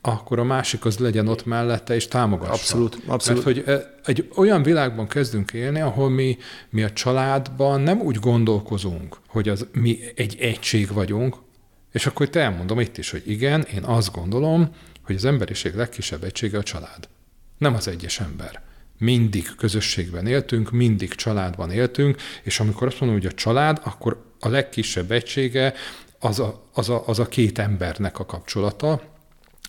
akkor 0.00 0.38
a 0.38 0.44
másik 0.44 0.84
az 0.84 0.98
legyen 0.98 1.28
ott 1.28 1.46
mellette, 1.46 1.94
és 1.94 2.08
támogassa. 2.08 2.52
Abszolút, 2.52 2.98
abszolút. 3.06 3.44
Mert 3.44 3.66
hogy 3.66 3.84
egy 4.04 4.28
olyan 4.36 4.62
világban 4.62 5.06
kezdünk 5.06 5.52
élni, 5.52 5.80
ahol 5.80 6.10
mi, 6.10 6.38
mi 6.70 6.82
a 6.82 6.92
családban 6.92 7.80
nem 7.80 8.00
úgy 8.00 8.16
gondolkozunk, 8.16 9.16
hogy 9.26 9.48
az, 9.48 9.66
mi 9.72 9.98
egy 10.14 10.36
egység 10.40 10.92
vagyunk, 10.92 11.36
és 11.92 12.06
akkor 12.06 12.28
te 12.28 12.40
elmondom 12.40 12.80
itt 12.80 12.98
is, 12.98 13.10
hogy 13.10 13.22
igen, 13.26 13.66
én 13.74 13.84
azt 13.84 14.12
gondolom, 14.12 14.74
hogy 15.02 15.16
az 15.16 15.24
emberiség 15.24 15.74
legkisebb 15.74 16.24
egysége 16.24 16.58
a 16.58 16.62
család. 16.62 17.08
Nem 17.58 17.74
az 17.74 17.88
egyes 17.88 18.20
ember. 18.20 18.62
Mindig 18.98 19.54
közösségben 19.56 20.26
éltünk, 20.26 20.70
mindig 20.70 21.14
családban 21.14 21.70
éltünk, 21.70 22.16
és 22.42 22.60
amikor 22.60 22.86
azt 22.86 23.00
mondom, 23.00 23.18
hogy 23.18 23.28
a 23.28 23.34
család, 23.34 23.80
akkor 23.84 24.24
a 24.40 24.48
legkisebb 24.48 25.10
egysége 25.10 25.74
az 26.18 26.38
a, 26.38 26.68
az 26.72 26.88
a, 26.88 27.02
az 27.06 27.18
a 27.18 27.28
két 27.28 27.58
embernek 27.58 28.18
a 28.18 28.26
kapcsolata, 28.26 29.00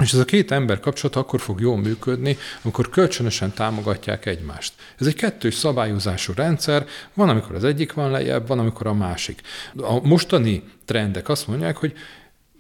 és 0.04 0.14
ez 0.14 0.20
a 0.20 0.26
két 0.26 0.52
ember 0.52 0.80
kapcsolata 0.80 1.20
akkor 1.20 1.42
fog 1.42 1.60
jól 1.60 1.78
működni, 1.78 2.38
amikor 2.62 2.90
kölcsönösen 2.90 3.54
támogatják 3.54 4.26
egymást. 4.26 4.74
Ez 5.00 5.08
egy 5.08 5.16
kettős 5.16 5.54
szabályozású 5.54 6.34
rendszer, 6.36 6.86
van, 7.14 7.30
amikor 7.30 7.56
az 7.56 7.64
egyik 7.64 7.94
van 7.94 8.12
lejjebb, 8.12 8.48
van, 8.48 8.60
amikor 8.60 8.88
a 8.88 8.94
másik. 8.94 9.42
A 9.78 10.08
mostani 10.08 10.64
trendek 10.86 11.30
azt 11.30 11.48
mondják, 11.48 11.78
hogy 11.78 11.94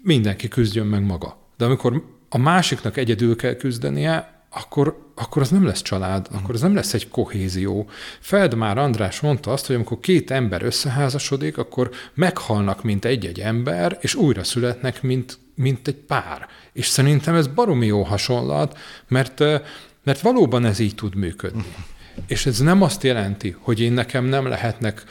mindenki 0.03 0.47
küzdjön 0.47 0.85
meg 0.85 1.03
maga. 1.03 1.37
De 1.57 1.65
amikor 1.65 2.03
a 2.29 2.37
másiknak 2.37 2.97
egyedül 2.97 3.35
kell 3.35 3.55
küzdenie, 3.55 4.38
akkor, 4.49 5.11
akkor 5.15 5.41
az 5.41 5.49
nem 5.49 5.65
lesz 5.65 5.81
család, 5.81 6.27
akkor 6.31 6.53
az 6.53 6.61
nem 6.61 6.75
lesz 6.75 6.93
egy 6.93 7.09
kohézió. 7.09 7.89
Feldmár 8.19 8.77
András 8.77 9.19
mondta 9.19 9.51
azt, 9.51 9.65
hogy 9.65 9.75
amikor 9.75 9.99
két 9.99 10.31
ember 10.31 10.63
összeházasodik, 10.63 11.57
akkor 11.57 11.89
meghalnak, 12.13 12.83
mint 12.83 13.05
egy-egy 13.05 13.39
ember, 13.39 13.97
és 14.01 14.15
újra 14.15 14.43
születnek, 14.43 15.01
mint, 15.01 15.37
mint 15.55 15.87
egy 15.87 15.95
pár. 15.95 16.47
És 16.73 16.87
szerintem 16.87 17.35
ez 17.35 17.47
baromi 17.47 17.85
jó 17.85 18.01
hasonlat, 18.03 18.77
mert, 19.07 19.39
mert 20.03 20.21
valóban 20.21 20.65
ez 20.65 20.79
így 20.79 20.95
tud 20.95 21.15
működni. 21.15 21.75
És 22.27 22.45
ez 22.45 22.59
nem 22.59 22.81
azt 22.81 23.03
jelenti, 23.03 23.55
hogy 23.59 23.79
én 23.79 23.91
nekem 23.91 24.25
nem 24.25 24.47
lehetnek 24.47 25.03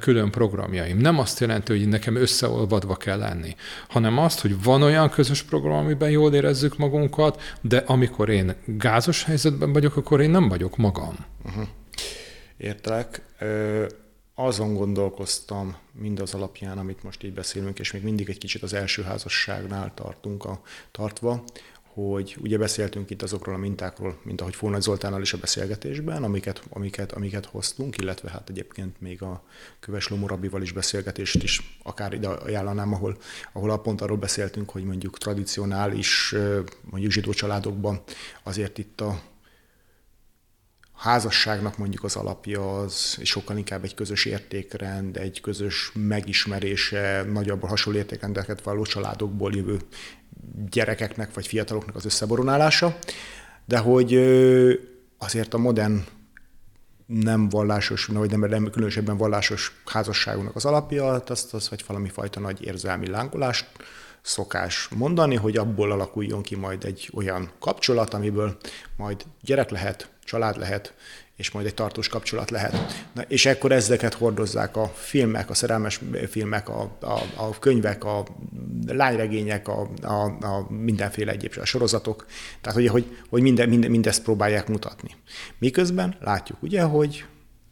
külön 0.00 0.30
programjaim. 0.30 0.98
Nem 0.98 1.18
azt 1.18 1.40
jelenti, 1.40 1.78
hogy 1.78 1.88
nekem 1.88 2.16
összeolvadva 2.16 2.96
kell 2.96 3.18
lenni, 3.18 3.56
hanem 3.88 4.18
azt, 4.18 4.40
hogy 4.40 4.62
van 4.62 4.82
olyan 4.82 5.10
közös 5.10 5.42
program, 5.42 5.76
amiben 5.76 6.10
jól 6.10 6.34
érezzük 6.34 6.76
magunkat, 6.76 7.42
de 7.60 7.76
amikor 7.76 8.28
én 8.28 8.54
gázos 8.64 9.24
helyzetben 9.24 9.72
vagyok, 9.72 9.96
akkor 9.96 10.20
én 10.20 10.30
nem 10.30 10.48
vagyok 10.48 10.76
magam. 10.76 11.16
Uh-huh. 11.44 11.66
Értelek. 12.56 13.22
Ö, 13.38 13.86
azon 14.34 14.74
gondolkoztam 14.74 15.76
mindaz 15.92 16.34
alapján, 16.34 16.78
amit 16.78 17.02
most 17.02 17.22
így 17.22 17.32
beszélünk, 17.32 17.78
és 17.78 17.92
még 17.92 18.02
mindig 18.02 18.28
egy 18.28 18.38
kicsit 18.38 18.62
az 18.62 18.72
első 18.72 19.02
házasságnál 19.02 19.92
tartunk 19.94 20.44
a, 20.44 20.60
tartva, 20.90 21.44
hogy 21.94 22.36
ugye 22.40 22.58
beszéltünk 22.58 23.10
itt 23.10 23.22
azokról 23.22 23.54
a 23.54 23.58
mintákról, 23.58 24.18
mint 24.22 24.40
ahogy 24.40 24.54
Fóna 24.54 24.80
Zoltánnal 24.80 25.20
is 25.20 25.32
a 25.32 25.38
beszélgetésben, 25.38 26.22
amiket, 26.22 26.62
amiket, 26.70 27.12
amiket 27.12 27.46
hoztunk, 27.46 27.96
illetve 27.96 28.30
hát 28.30 28.48
egyébként 28.48 29.00
még 29.00 29.22
a 29.22 29.42
Köves 29.80 30.08
Lomorabival 30.08 30.62
is 30.62 30.72
beszélgetést 30.72 31.42
is 31.42 31.78
akár 31.82 32.12
ide 32.12 32.28
ajánlanám, 32.28 32.92
ahol, 32.92 33.16
ahol 33.52 33.80
pont 33.80 34.00
arról 34.00 34.16
beszéltünk, 34.16 34.70
hogy 34.70 34.84
mondjuk 34.84 35.18
tradicionális, 35.18 36.34
mondjuk 36.90 37.12
zsidó 37.12 37.32
családokban 37.32 38.02
azért 38.42 38.78
itt 38.78 39.00
a 39.00 39.20
házasságnak 41.02 41.78
mondjuk 41.78 42.04
az 42.04 42.16
alapja 42.16 42.78
az 42.78 43.18
sokkal 43.22 43.56
inkább 43.56 43.84
egy 43.84 43.94
közös 43.94 44.24
értékrend, 44.24 45.16
egy 45.16 45.40
közös 45.40 45.90
megismerése, 45.94 47.24
nagyobb 47.32 47.64
hasonló 47.64 47.98
értékrendeket 47.98 48.62
való 48.62 48.82
családokból 48.82 49.54
jövő 49.54 49.76
gyerekeknek 50.70 51.34
vagy 51.34 51.46
fiataloknak 51.46 51.94
az 51.94 52.04
összeboronálása, 52.04 52.98
de 53.64 53.78
hogy 53.78 54.14
azért 55.18 55.54
a 55.54 55.58
modern 55.58 56.04
nem 57.06 57.48
vallásos, 57.48 58.06
vagy 58.06 58.30
nem, 58.30 58.40
nem 58.40 58.70
különösebben 58.70 59.16
vallásos 59.16 59.82
házasságunknak 59.86 60.56
az 60.56 60.64
alapja, 60.64 61.06
az, 61.06 61.48
az 61.52 61.68
vagy 61.68 61.84
valami 61.86 62.08
fajta 62.08 62.40
nagy 62.40 62.64
érzelmi 62.64 63.08
lángolást 63.08 63.66
szokás 64.20 64.88
mondani, 64.96 65.36
hogy 65.36 65.56
abból 65.56 65.92
alakuljon 65.92 66.42
ki 66.42 66.56
majd 66.56 66.84
egy 66.84 67.10
olyan 67.14 67.50
kapcsolat, 67.58 68.14
amiből 68.14 68.56
majd 68.96 69.24
gyerek 69.40 69.70
lehet, 69.70 70.11
család 70.24 70.58
lehet, 70.58 70.94
és 71.36 71.50
majd 71.50 71.66
egy 71.66 71.74
tartós 71.74 72.08
kapcsolat 72.08 72.50
lehet. 72.50 73.06
Na, 73.12 73.22
és 73.22 73.46
ekkor 73.46 73.72
ezeket 73.72 74.14
hordozzák 74.14 74.76
a 74.76 74.88
filmek, 74.88 75.50
a 75.50 75.54
szerelmes 75.54 76.00
filmek, 76.30 76.68
a, 76.68 76.96
a, 77.00 77.20
a 77.36 77.58
könyvek, 77.58 78.04
a 78.04 78.26
lányregények, 78.86 79.68
a, 79.68 79.90
a, 80.02 80.24
a 80.24 80.66
mindenféle 80.70 81.32
egyéb 81.32 81.52
a 81.60 81.64
sorozatok. 81.64 82.26
Tehát, 82.60 82.78
hogy, 82.78 82.88
hogy, 82.88 83.18
hogy 83.28 83.42
minden, 83.42 83.68
minden, 83.68 83.90
mindezt 83.90 84.22
próbálják 84.22 84.68
mutatni. 84.68 85.16
Miközben 85.58 86.16
látjuk 86.20 86.62
ugye, 86.62 86.82
hogy 86.82 87.24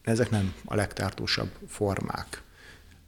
ezek 0.02 0.30
nem 0.30 0.54
a 0.64 0.74
legtartósabb 0.74 1.50
formák. 1.68 2.42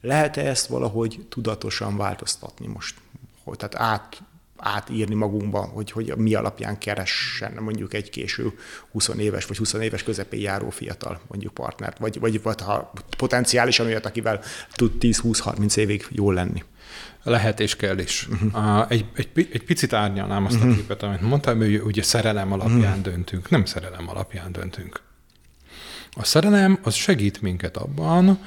Lehet-e 0.01 0.47
ezt 0.47 0.67
valahogy 0.67 1.27
tudatosan 1.29 1.97
változtatni 1.97 2.67
most? 2.67 2.97
Hogy, 3.45 3.57
tehát 3.57 3.75
át, 3.75 4.23
átírni 4.63 5.15
magunkba, 5.15 5.61
hogy, 5.61 5.91
hogy 5.91 6.17
mi 6.17 6.35
alapján 6.35 6.79
keressen 6.79 7.53
mondjuk 7.61 7.95
egy 7.95 8.11
késő 8.11 8.53
20 8.91 9.09
éves 9.09 9.45
vagy 9.45 9.57
20 9.57 9.73
éves 9.73 10.03
közepén 10.03 10.41
járó 10.41 10.71
fiatal 10.71 11.21
mondjuk 11.29 11.55
partnert, 11.55 11.99
vagy, 11.99 12.21
vagy, 12.21 12.43
vagy 12.43 12.61
ha 12.61 12.93
potenciálisan 13.17 13.87
olyat, 13.87 14.07
akivel 14.07 14.41
tud 14.73 14.93
10-20-30 15.01 15.77
évig 15.77 16.07
jól 16.11 16.35
lenni. 16.35 16.65
Lehet 17.23 17.61
és 17.61 17.77
kell 17.77 17.99
is. 17.99 18.29
Uh-huh. 18.31 18.87
Egy, 18.89 19.07
egy, 19.15 19.49
egy 19.53 19.65
picit 19.65 19.93
árnyalnám 19.93 20.45
azt 20.45 20.55
uh-huh. 20.55 20.71
a 20.71 20.73
mhm. 20.73 20.81
képet, 20.81 21.03
amit 21.03 21.21
mondtam, 21.21 21.59
hogy 21.59 21.81
ugye 21.81 22.03
szerelem 22.03 22.53
alapján 22.53 22.79
uh-huh. 22.79 23.01
döntünk. 23.01 23.51
Nem 23.51 23.65
szerelem 23.65 24.09
alapján 24.09 24.53
döntünk. 24.53 25.01
A 26.11 26.25
szerelem 26.25 26.79
az 26.83 26.95
segít 26.95 27.43
minket 27.43 27.77
abban, 27.77 28.39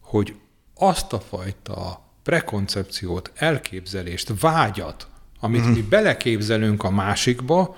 hogy 0.00 0.34
azt 0.74 1.12
a 1.12 1.20
fajta 1.20 2.06
prekoncepciót, 2.22 3.32
elképzelést, 3.34 4.32
vágyat, 4.40 5.08
amit 5.40 5.66
mm. 5.66 5.70
mi 5.70 5.82
beleképzelünk 5.82 6.84
a 6.84 6.90
másikba, 6.90 7.76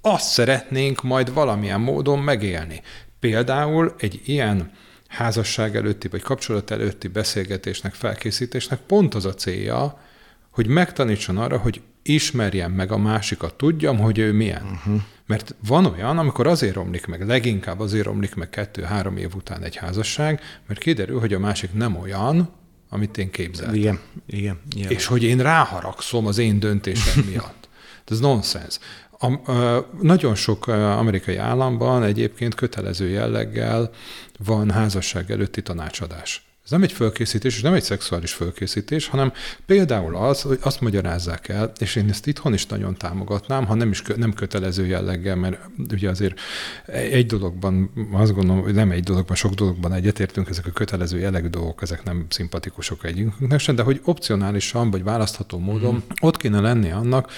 azt 0.00 0.28
szeretnénk 0.28 1.02
majd 1.02 1.34
valamilyen 1.34 1.80
módon 1.80 2.18
megélni. 2.18 2.82
Például 3.20 3.94
egy 3.98 4.20
ilyen 4.24 4.72
házasság 5.08 5.76
előtti 5.76 6.08
vagy 6.08 6.22
kapcsolat 6.22 6.70
előtti 6.70 7.08
beszélgetésnek, 7.08 7.94
felkészítésnek 7.94 8.78
pont 8.78 9.14
az 9.14 9.24
a 9.24 9.34
célja, 9.34 10.00
hogy 10.50 10.66
megtanítson 10.66 11.38
arra, 11.38 11.58
hogy 11.58 11.82
ismerjem 12.02 12.72
meg 12.72 12.92
a 12.92 12.98
másikat, 12.98 13.54
tudjam, 13.54 13.98
hogy 13.98 14.18
ő 14.18 14.32
milyen. 14.32 14.62
Uh-huh. 14.62 15.00
Mert 15.26 15.54
van 15.66 15.86
olyan, 15.86 16.18
amikor 16.18 16.46
azért 16.46 16.74
romlik 16.74 17.06
meg, 17.06 17.26
leginkább 17.26 17.80
azért 17.80 18.04
romlik 18.04 18.34
meg 18.34 18.50
kettő-három 18.50 19.16
év 19.16 19.34
után 19.34 19.62
egy 19.62 19.76
házasság, 19.76 20.40
mert 20.66 20.80
kiderül, 20.80 21.20
hogy 21.20 21.32
a 21.32 21.38
másik 21.38 21.72
nem 21.72 21.96
olyan, 21.96 22.50
amit 22.88 23.18
én 23.18 23.30
képzeltem. 23.30 23.74
Igen, 23.74 24.00
igen. 24.26 24.60
igen. 24.76 24.90
És 24.90 25.06
hogy 25.06 25.22
én 25.22 25.38
ráharagszom 25.38 26.26
az 26.26 26.38
én 26.38 26.58
döntésem 26.60 27.24
miatt. 27.30 27.68
Ez 28.04 28.20
nonsens. 28.20 28.78
A, 29.18 29.52
a, 29.52 29.88
nagyon 30.00 30.34
sok 30.34 30.66
amerikai 30.66 31.36
államban 31.36 32.02
egyébként 32.02 32.54
kötelező 32.54 33.08
jelleggel 33.08 33.90
van 34.38 34.70
házasság 34.70 35.30
előtti 35.30 35.62
tanácsadás. 35.62 36.53
Ez 36.64 36.70
nem 36.70 36.82
egy 36.82 36.92
fölkészítés, 36.92 37.56
és 37.56 37.62
nem 37.62 37.72
egy 37.72 37.82
szexuális 37.82 38.32
fölkészítés, 38.32 39.06
hanem 39.06 39.32
például 39.66 40.16
az, 40.16 40.42
hogy 40.42 40.58
azt 40.62 40.80
magyarázzák 40.80 41.48
el, 41.48 41.72
és 41.78 41.96
én 41.96 42.08
ezt 42.08 42.26
itthon 42.26 42.52
is 42.52 42.66
nagyon 42.66 42.94
támogatnám, 42.94 43.66
ha 43.66 43.74
nem 43.74 43.90
is 43.90 44.02
nem 44.16 44.32
kötelező 44.32 44.86
jelleggel, 44.86 45.36
mert 45.36 45.58
ugye 45.92 46.10
azért 46.10 46.40
egy 46.86 47.26
dologban, 47.26 47.90
azt 48.12 48.34
gondolom, 48.34 48.62
hogy 48.62 48.74
nem 48.74 48.90
egy 48.90 49.02
dologban, 49.02 49.36
sok 49.36 49.54
dologban 49.54 49.92
egyetértünk, 49.92 50.48
ezek 50.48 50.66
a 50.66 50.70
kötelező 50.70 51.18
jellegű 51.18 51.48
dolgok, 51.48 51.82
ezek 51.82 52.04
nem 52.04 52.26
szimpatikusok 52.28 53.04
egyikünknek 53.04 53.58
sem, 53.58 53.74
de 53.74 53.82
hogy 53.82 54.00
opcionálisan, 54.04 54.90
vagy 54.90 55.02
választható 55.02 55.58
módon 55.58 55.94
mm. 55.94 55.98
ott 56.20 56.36
kéne 56.36 56.60
lenni 56.60 56.90
annak, 56.90 57.32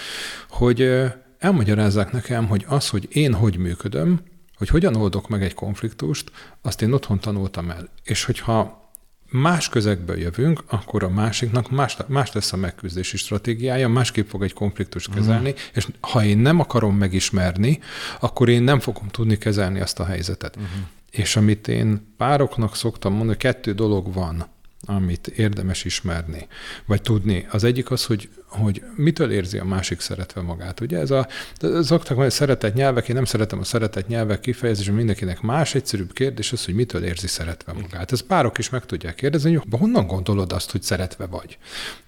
hogy 0.48 0.90
elmagyarázzák 1.38 2.12
nekem, 2.12 2.46
hogy 2.46 2.64
az, 2.68 2.88
hogy 2.88 3.08
én 3.10 3.34
hogy 3.34 3.56
működöm, 3.56 4.20
hogy 4.56 4.68
hogyan 4.68 4.96
oldok 4.96 5.28
meg 5.28 5.42
egy 5.42 5.54
konfliktust, 5.54 6.30
azt 6.62 6.82
én 6.82 6.92
otthon 6.92 7.20
tanultam 7.20 7.70
el. 7.70 7.88
És 8.04 8.24
hogyha 8.24 8.84
más 9.30 9.68
közegből 9.68 10.18
jövünk, 10.18 10.62
akkor 10.66 11.02
a 11.02 11.08
másiknak 11.08 11.70
más, 11.70 11.96
más 12.06 12.32
lesz 12.32 12.52
a 12.52 12.56
megküzdési 12.56 13.16
stratégiája, 13.16 13.88
másképp 13.88 14.28
fog 14.28 14.42
egy 14.42 14.52
konfliktust 14.52 15.14
kezelni, 15.14 15.50
uh-huh. 15.50 15.64
és 15.72 15.88
ha 16.00 16.24
én 16.24 16.38
nem 16.38 16.60
akarom 16.60 16.96
megismerni, 16.96 17.80
akkor 18.20 18.48
én 18.48 18.62
nem 18.62 18.80
fogom 18.80 19.08
tudni 19.08 19.38
kezelni 19.38 19.80
azt 19.80 20.00
a 20.00 20.04
helyzetet. 20.04 20.56
Uh-huh. 20.56 20.70
És 21.10 21.36
amit 21.36 21.68
én 21.68 22.14
pároknak 22.16 22.76
szoktam 22.76 23.12
mondani, 23.12 23.38
kettő 23.38 23.72
dolog 23.72 24.12
van, 24.12 24.46
amit 24.84 25.26
érdemes 25.26 25.84
ismerni, 25.84 26.46
vagy 26.84 27.02
tudni. 27.02 27.46
Az 27.50 27.64
egyik 27.64 27.90
az, 27.90 28.04
hogy, 28.04 28.28
hogy 28.46 28.82
mitől 28.96 29.30
érzi 29.30 29.58
a 29.58 29.64
másik 29.64 30.00
szeretve 30.00 30.40
magát. 30.40 30.80
Ugye 30.80 30.98
ez 30.98 31.10
a, 31.10 31.28
szoktak 31.60 32.08
mondani, 32.08 32.30
szeretett 32.30 32.74
nyelvek, 32.74 33.08
én 33.08 33.14
nem 33.14 33.24
szeretem 33.24 33.58
a 33.58 33.64
szeretett 33.64 34.06
nyelvek 34.06 34.40
kifejezés, 34.40 34.90
mindenkinek 34.90 35.40
más, 35.40 35.74
egyszerűbb 35.74 36.12
kérdés 36.12 36.52
az, 36.52 36.64
hogy 36.64 36.74
mitől 36.74 37.04
érzi 37.04 37.26
szeretve 37.26 37.72
magát. 37.72 38.12
Ez 38.12 38.20
párok 38.20 38.58
is 38.58 38.70
meg 38.70 38.86
tudják 38.86 39.14
kérdezni, 39.14 39.54
hogy 39.54 39.78
honnan 39.78 40.06
gondolod 40.06 40.52
azt, 40.52 40.70
hogy 40.70 40.82
szeretve 40.82 41.26
vagy. 41.26 41.58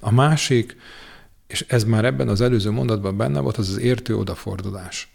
A 0.00 0.12
másik, 0.12 0.76
és 1.46 1.64
ez 1.68 1.84
már 1.84 2.04
ebben 2.04 2.28
az 2.28 2.40
előző 2.40 2.70
mondatban 2.70 3.16
benne 3.16 3.40
volt, 3.40 3.56
az 3.56 3.68
az 3.68 3.78
értő 3.78 4.16
odafordulás. 4.16 5.08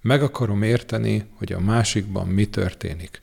Meg 0.00 0.22
akarom 0.22 0.62
érteni, 0.62 1.26
hogy 1.38 1.52
a 1.52 1.60
másikban 1.60 2.26
mi 2.26 2.46
történik 2.46 3.21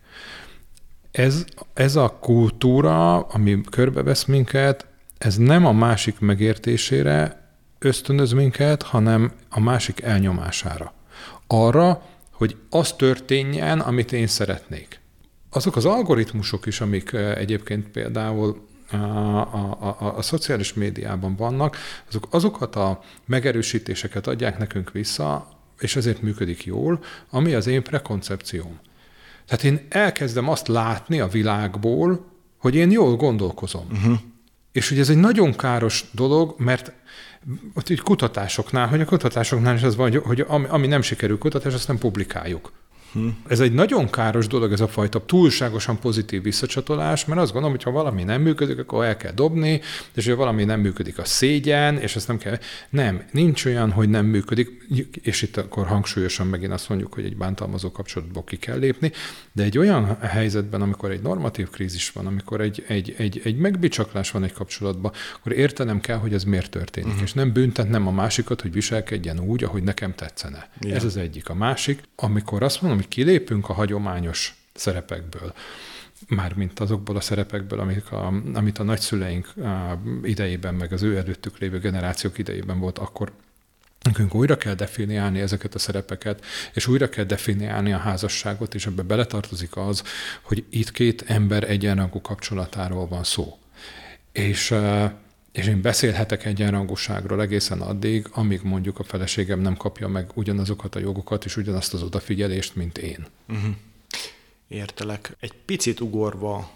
ez, 1.11 1.45
ez 1.73 1.95
a 1.95 2.17
kultúra, 2.21 3.19
ami 3.19 3.61
körbevesz 3.69 4.25
minket, 4.25 4.87
ez 5.17 5.37
nem 5.37 5.65
a 5.65 5.71
másik 5.71 6.19
megértésére 6.19 7.47
ösztönöz 7.79 8.31
minket, 8.31 8.83
hanem 8.83 9.31
a 9.49 9.59
másik 9.59 10.01
elnyomására. 10.01 10.93
Arra, 11.47 12.01
hogy 12.31 12.57
az 12.69 12.93
történjen, 12.93 13.79
amit 13.79 14.11
én 14.11 14.27
szeretnék. 14.27 14.99
Azok 15.49 15.75
az 15.75 15.85
algoritmusok 15.85 16.65
is, 16.65 16.81
amik 16.81 17.11
eh, 17.13 17.35
egyébként 17.35 17.87
például 17.87 18.67
a, 18.91 18.95
a, 18.95 19.95
a, 19.99 20.17
a 20.17 20.21
szociális 20.21 20.73
médiában 20.73 21.35
vannak, 21.35 21.77
azok 22.07 22.27
azokat 22.29 22.75
a 22.75 23.01
megerősítéseket 23.25 24.27
adják 24.27 24.57
nekünk 24.57 24.91
vissza, 24.91 25.47
és 25.79 25.95
ezért 25.95 26.21
működik 26.21 26.65
jól, 26.65 27.03
ami 27.29 27.53
az 27.53 27.67
én 27.67 27.83
prekoncepcióm. 27.83 28.79
Tehát 29.49 29.63
én 29.63 29.85
elkezdem 29.89 30.49
azt 30.49 30.67
látni 30.67 31.19
a 31.19 31.27
világból, 31.27 32.25
hogy 32.57 32.75
én 32.75 32.91
jól 32.91 33.15
gondolkozom. 33.15 33.85
Uh-huh. 33.91 34.17
És 34.71 34.91
ugye 34.91 35.01
ez 35.01 35.09
egy 35.09 35.17
nagyon 35.17 35.55
káros 35.55 36.05
dolog, 36.11 36.55
mert 36.57 36.91
ott 37.73 37.89
így 37.89 37.99
kutatásoknál, 37.99 38.87
hogy 38.87 39.01
a 39.01 39.05
kutatásoknál 39.05 39.75
is 39.75 39.83
az 39.83 39.95
van, 39.95 40.19
hogy, 40.19 40.45
ami, 40.47 40.65
ami 40.69 40.87
nem 40.87 41.01
sikerül 41.01 41.37
kutatás, 41.37 41.73
azt 41.73 41.87
nem 41.87 41.97
publikáljuk. 41.97 42.71
Hm. 43.11 43.27
Ez 43.47 43.59
egy 43.59 43.73
nagyon 43.73 44.09
káros 44.09 44.47
dolog, 44.47 44.71
ez 44.71 44.79
a 44.79 44.87
fajta 44.87 45.25
túlságosan 45.25 45.99
pozitív 45.99 46.41
visszacsatolás, 46.41 47.25
mert 47.25 47.41
azt 47.41 47.51
gondolom, 47.51 47.75
hogy 47.75 47.85
ha 47.85 47.91
valami 47.91 48.23
nem 48.23 48.41
működik, 48.41 48.79
akkor 48.79 49.05
el 49.05 49.17
kell 49.17 49.31
dobni, 49.31 49.81
és 50.13 50.27
ha 50.27 50.35
valami 50.35 50.63
nem 50.63 50.79
működik, 50.79 51.17
a 51.17 51.25
szégyen, 51.25 51.97
és 51.97 52.15
ezt 52.15 52.27
nem 52.27 52.37
kell. 52.37 52.57
Nem, 52.89 53.23
nincs 53.31 53.65
olyan, 53.65 53.91
hogy 53.91 54.09
nem 54.09 54.25
működik, 54.25 54.69
és 55.21 55.41
itt 55.41 55.57
akkor 55.57 55.87
hangsúlyosan 55.87 56.47
megint 56.47 56.71
azt 56.71 56.89
mondjuk, 56.89 57.13
hogy 57.13 57.25
egy 57.25 57.37
bántalmazó 57.37 57.91
kapcsolatból 57.91 58.43
ki 58.43 58.57
kell 58.57 58.77
lépni, 58.77 59.11
de 59.51 59.63
egy 59.63 59.77
olyan 59.77 60.17
helyzetben, 60.19 60.81
amikor 60.81 61.11
egy 61.11 61.21
normatív 61.21 61.69
krízis 61.69 62.11
van, 62.11 62.25
amikor 62.27 62.61
egy, 62.61 62.83
egy, 62.87 63.15
egy, 63.17 63.41
egy 63.43 63.57
megbicsaklás 63.57 64.31
van 64.31 64.43
egy 64.43 64.53
kapcsolatban, 64.53 65.11
akkor 65.39 65.51
értenem 65.51 65.99
kell, 65.99 66.17
hogy 66.17 66.33
ez 66.33 66.43
miért 66.43 66.71
történik, 66.71 67.09
uh-huh. 67.09 67.23
és 67.23 67.33
nem 67.33 67.53
büntetnem 67.53 68.07
a 68.07 68.11
másikat, 68.11 68.61
hogy 68.61 68.71
viselkedjen 68.71 69.39
úgy, 69.39 69.63
ahogy 69.63 69.83
nekem 69.83 70.15
tetszene. 70.15 70.69
Yeah. 70.81 70.97
Ez 70.97 71.03
az 71.03 71.17
egyik. 71.17 71.49
A 71.49 71.53
másik, 71.53 72.01
amikor 72.15 72.63
azt 72.63 72.81
mondom, 72.81 72.98
hogy 72.99 73.07
kilépünk 73.07 73.69
a 73.69 73.73
hagyományos 73.73 74.55
szerepekből, 74.73 75.53
mármint 76.27 76.79
azokból 76.79 77.15
a 77.15 77.21
szerepekből, 77.21 77.79
amik 77.79 78.11
a, 78.11 78.33
amit 78.53 78.79
a 78.79 78.83
nagyszüleink 78.83 79.53
idejében, 80.23 80.75
meg 80.75 80.93
az 80.93 81.03
ő 81.03 81.17
előttük 81.17 81.57
lévő 81.57 81.79
generációk 81.79 82.37
idejében 82.37 82.79
volt, 82.79 82.97
akkor 82.97 83.31
Nekünk 84.01 84.35
újra 84.35 84.57
kell 84.57 84.73
definiálni 84.73 85.39
ezeket 85.39 85.75
a 85.75 85.79
szerepeket, 85.79 86.45
és 86.73 86.87
újra 86.87 87.09
kell 87.09 87.23
definiálni 87.23 87.93
a 87.93 87.97
házasságot, 87.97 88.75
és 88.75 88.85
ebbe 88.85 89.01
beletartozik 89.01 89.77
az, 89.77 90.03
hogy 90.41 90.63
itt 90.69 90.91
két 90.91 91.21
ember 91.27 91.69
egyenrangú 91.69 92.21
kapcsolatáról 92.21 93.07
van 93.07 93.23
szó. 93.23 93.57
És, 94.31 94.73
és 95.51 95.67
én 95.67 95.81
beszélhetek 95.81 96.45
egyenrangúságról 96.45 97.41
egészen 97.41 97.81
addig, 97.81 98.27
amíg 98.31 98.61
mondjuk 98.63 98.99
a 98.99 99.03
feleségem 99.03 99.59
nem 99.59 99.77
kapja 99.77 100.07
meg 100.07 100.31
ugyanazokat 100.33 100.95
a 100.95 100.99
jogokat 100.99 101.45
és 101.45 101.57
ugyanazt 101.57 101.93
az 101.93 102.03
odafigyelést, 102.03 102.75
mint 102.75 102.97
én. 102.97 103.25
Uh-huh. 103.47 103.75
Értelek. 104.67 105.35
Egy 105.39 105.53
picit 105.65 105.99
ugorva 105.99 106.71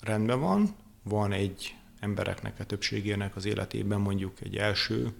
rendben 0.00 0.40
van, 0.40 0.74
van 1.02 1.32
egy 1.32 1.74
embereknek, 2.00 2.54
a 2.58 2.64
többségének 2.64 3.36
az 3.36 3.44
életében 3.44 4.00
mondjuk 4.00 4.40
egy 4.40 4.56
első 4.56 5.12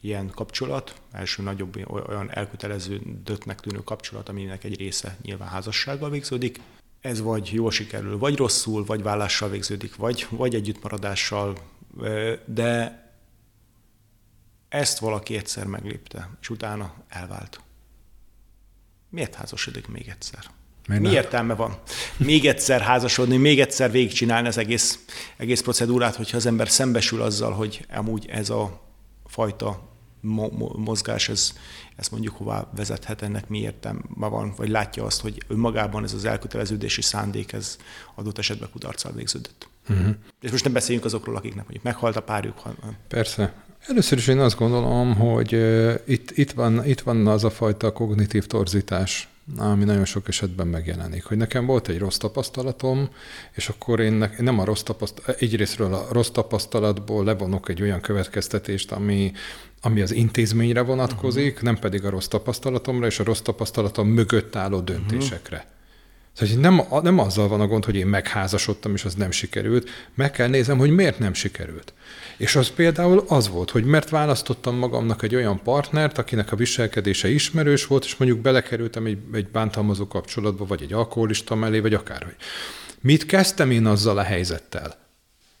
ilyen 0.00 0.30
kapcsolat, 0.30 1.00
első 1.12 1.42
nagyobb 1.42 1.76
olyan 2.08 2.30
elköteleződöttnek 2.30 3.60
tűnő 3.60 3.82
kapcsolat, 3.84 4.28
aminek 4.28 4.64
egy 4.64 4.78
része 4.78 5.16
nyilván 5.22 5.48
házassággal 5.48 6.10
végződik. 6.10 6.60
Ez 7.00 7.20
vagy 7.20 7.50
jól 7.52 7.70
sikerül, 7.70 8.18
vagy 8.18 8.36
rosszul, 8.36 8.84
vagy 8.84 9.02
vállással 9.02 9.48
végződik, 9.48 9.96
vagy, 9.96 10.26
vagy 10.30 10.54
együttmaradással, 10.54 11.56
de 12.44 13.02
ezt 14.68 14.98
valaki 14.98 15.36
egyszer 15.36 15.66
meglépte, 15.66 16.30
és 16.40 16.50
utána 16.50 16.94
elvált. 17.08 17.60
Miért 19.08 19.34
házasodik 19.34 19.86
még 19.86 20.08
egyszer? 20.08 20.44
Miért 20.86 21.02
Mi 21.02 21.10
értelme 21.10 21.54
van 21.54 21.78
még 22.16 22.46
egyszer 22.46 22.80
házasodni, 22.80 23.36
még 23.36 23.60
egyszer 23.60 23.90
végigcsinálni 23.90 24.48
az 24.48 24.58
egész, 24.58 25.04
egész 25.36 25.60
procedúrát, 25.60 26.14
hogyha 26.14 26.36
az 26.36 26.46
ember 26.46 26.68
szembesül 26.68 27.22
azzal, 27.22 27.52
hogy 27.52 27.86
amúgy 27.94 28.26
ez 28.28 28.50
a 28.50 28.82
fajta 29.26 29.88
mo- 30.20 30.76
mozgás, 30.76 31.28
ez, 31.28 31.52
ez 31.96 32.08
mondjuk 32.08 32.36
hová 32.36 32.70
vezethet, 32.76 33.22
ennek 33.22 33.48
mi 33.48 33.58
értelme 33.58 34.28
van, 34.28 34.54
vagy 34.56 34.68
látja 34.68 35.04
azt, 35.04 35.20
hogy 35.20 35.42
önmagában 35.48 36.04
ez 36.04 36.12
az 36.12 36.24
elköteleződési 36.24 37.02
szándék, 37.02 37.52
ez 37.52 37.76
adott 38.14 38.38
esetben 38.38 38.70
kudarccal 38.70 39.12
végződött. 39.12 39.68
Uh-huh. 39.88 40.14
És 40.40 40.50
most 40.50 40.64
nem 40.64 40.72
beszéljünk 40.72 41.06
azokról, 41.06 41.36
akiknek 41.36 41.62
mondjuk 41.62 41.82
meghalt 41.82 42.16
a 42.16 42.22
párjuk. 42.22 42.58
hanem. 42.58 42.96
Persze. 43.08 43.52
Először 43.86 44.18
is 44.18 44.26
én 44.26 44.38
azt 44.38 44.58
gondolom, 44.58 45.14
hogy 45.14 45.54
uh, 45.54 45.94
itt, 46.04 46.30
itt, 46.30 46.52
van, 46.52 46.86
itt 46.86 47.00
van 47.00 47.26
az 47.26 47.44
a 47.44 47.50
fajta 47.50 47.92
kognitív 47.92 48.46
torzítás, 48.46 49.28
ami 49.56 49.84
nagyon 49.84 50.04
sok 50.04 50.28
esetben 50.28 50.66
megjelenik. 50.66 51.24
Hogy 51.24 51.36
nekem 51.36 51.66
volt 51.66 51.88
egy 51.88 51.98
rossz 51.98 52.16
tapasztalatom, 52.16 53.08
és 53.52 53.68
akkor 53.68 54.00
én 54.00 54.12
ne, 54.12 54.30
nem 54.38 54.58
a 54.58 54.64
rossz 54.64 54.82
tapasztalat, 54.82 55.40
egyrésztről 55.40 55.94
a 55.94 56.06
rossz 56.10 56.28
tapasztalatból 56.28 57.24
levonok 57.24 57.68
egy 57.68 57.82
olyan 57.82 58.00
következtetést, 58.00 58.92
ami, 58.92 59.32
ami 59.80 60.00
az 60.00 60.12
intézményre 60.12 60.80
vonatkozik, 60.80 61.52
uh-huh. 61.52 61.62
nem 61.62 61.78
pedig 61.78 62.04
a 62.04 62.10
rossz 62.10 62.26
tapasztalatomra 62.26 63.06
és 63.06 63.18
a 63.18 63.24
rossz 63.24 63.40
tapasztalatom 63.40 64.08
mögött 64.08 64.56
álló 64.56 64.80
döntésekre. 64.80 65.56
Uh-huh. 65.56 65.72
Szóval 66.34 66.56
nem, 66.56 66.82
nem 67.02 67.18
azzal 67.18 67.48
van 67.48 67.60
a 67.60 67.66
gond, 67.66 67.84
hogy 67.84 67.96
én 67.96 68.06
megházasodtam, 68.06 68.94
és 68.94 69.04
az 69.04 69.14
nem 69.14 69.30
sikerült, 69.30 69.90
meg 70.14 70.30
kell 70.30 70.48
nézem, 70.48 70.78
hogy 70.78 70.90
miért 70.90 71.18
nem 71.18 71.34
sikerült. 71.34 71.92
És 72.36 72.56
az 72.56 72.68
például 72.68 73.24
az 73.28 73.48
volt, 73.48 73.70
hogy 73.70 73.84
mert 73.84 74.08
választottam 74.08 74.76
magamnak 74.76 75.22
egy 75.22 75.34
olyan 75.34 75.62
partnert, 75.62 76.18
akinek 76.18 76.52
a 76.52 76.56
viselkedése 76.56 77.28
ismerős 77.28 77.86
volt, 77.86 78.04
és 78.04 78.16
mondjuk 78.16 78.40
belekerültem 78.40 79.06
egy, 79.06 79.18
egy 79.32 79.48
bántalmazó 79.48 80.06
kapcsolatba, 80.06 80.66
vagy 80.66 80.82
egy 80.82 80.92
alkoholista 80.92 81.54
mellé, 81.54 81.78
vagy 81.78 81.94
akárhogy. 81.94 82.36
Mit 83.00 83.26
kezdtem 83.26 83.70
én 83.70 83.86
azzal 83.86 84.18
a 84.18 84.22
helyzettel? 84.22 85.03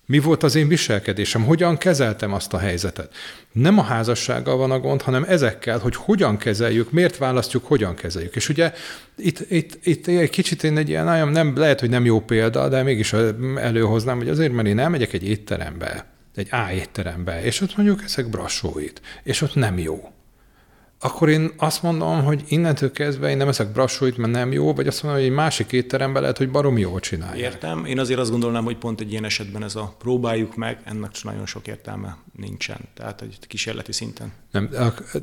Mi 0.06 0.18
volt 0.18 0.42
az 0.42 0.54
én 0.54 0.68
viselkedésem? 0.68 1.44
Hogyan 1.44 1.76
kezeltem 1.76 2.32
azt 2.32 2.52
a 2.52 2.58
helyzetet? 2.58 3.14
Nem 3.52 3.78
a 3.78 3.82
házassággal 3.82 4.56
van 4.56 4.70
a 4.70 4.78
gond, 4.78 5.02
hanem 5.02 5.24
ezekkel, 5.28 5.78
hogy 5.78 5.96
hogyan 5.96 6.36
kezeljük, 6.36 6.90
miért 6.90 7.16
választjuk, 7.16 7.66
hogyan 7.66 7.94
kezeljük. 7.94 8.36
És 8.36 8.48
ugye 8.48 8.72
itt, 9.16 9.50
itt, 9.50 9.78
itt 9.86 10.06
egy 10.06 10.30
kicsit 10.30 10.64
én 10.64 10.76
egy 10.76 10.88
ilyen, 10.88 11.28
nem, 11.28 11.56
lehet, 11.56 11.80
hogy 11.80 11.90
nem 11.90 12.04
jó 12.04 12.20
példa, 12.20 12.68
de 12.68 12.82
mégis 12.82 13.12
előhoznám, 13.56 14.16
hogy 14.16 14.28
azért, 14.28 14.52
mert 14.52 14.68
én 14.68 14.78
elmegyek 14.78 15.12
egy 15.12 15.28
étterembe, 15.28 16.06
egy 16.34 16.48
A 16.50 16.70
étterembe, 16.72 17.42
és 17.42 17.60
ott 17.60 17.76
mondjuk 17.76 18.02
ezek 18.04 18.28
brassóit, 18.28 19.00
és 19.22 19.42
ott 19.42 19.54
nem 19.54 19.78
jó 19.78 20.13
akkor 21.04 21.28
én 21.28 21.50
azt 21.56 21.82
mondom, 21.82 22.24
hogy 22.24 22.42
innentől 22.48 22.92
kezdve 22.92 23.30
én 23.30 23.36
nem 23.36 23.48
eszek 23.48 23.72
brassóit, 23.72 24.16
mert 24.16 24.32
nem 24.32 24.52
jó, 24.52 24.74
vagy 24.74 24.86
azt 24.86 25.02
mondom, 25.02 25.20
hogy 25.20 25.30
egy 25.30 25.36
másik 25.36 25.72
étteremben 25.72 26.22
lehet, 26.22 26.38
hogy 26.38 26.50
barom 26.50 26.78
jól 26.78 27.00
csinálja. 27.00 27.44
Értem. 27.44 27.84
Én 27.84 27.98
azért 27.98 28.20
azt 28.20 28.30
gondolnám, 28.30 28.64
hogy 28.64 28.76
pont 28.76 29.00
egy 29.00 29.10
ilyen 29.10 29.24
esetben 29.24 29.62
ez 29.62 29.76
a 29.76 29.94
próbáljuk 29.98 30.56
meg, 30.56 30.78
ennek 30.84 31.10
nagyon 31.22 31.46
sok 31.46 31.66
értelme 31.66 32.16
nincsen. 32.36 32.78
Tehát 32.94 33.22
egy 33.22 33.38
kísérleti 33.46 33.92
szinten. 33.92 34.32
Nem, 34.50 34.70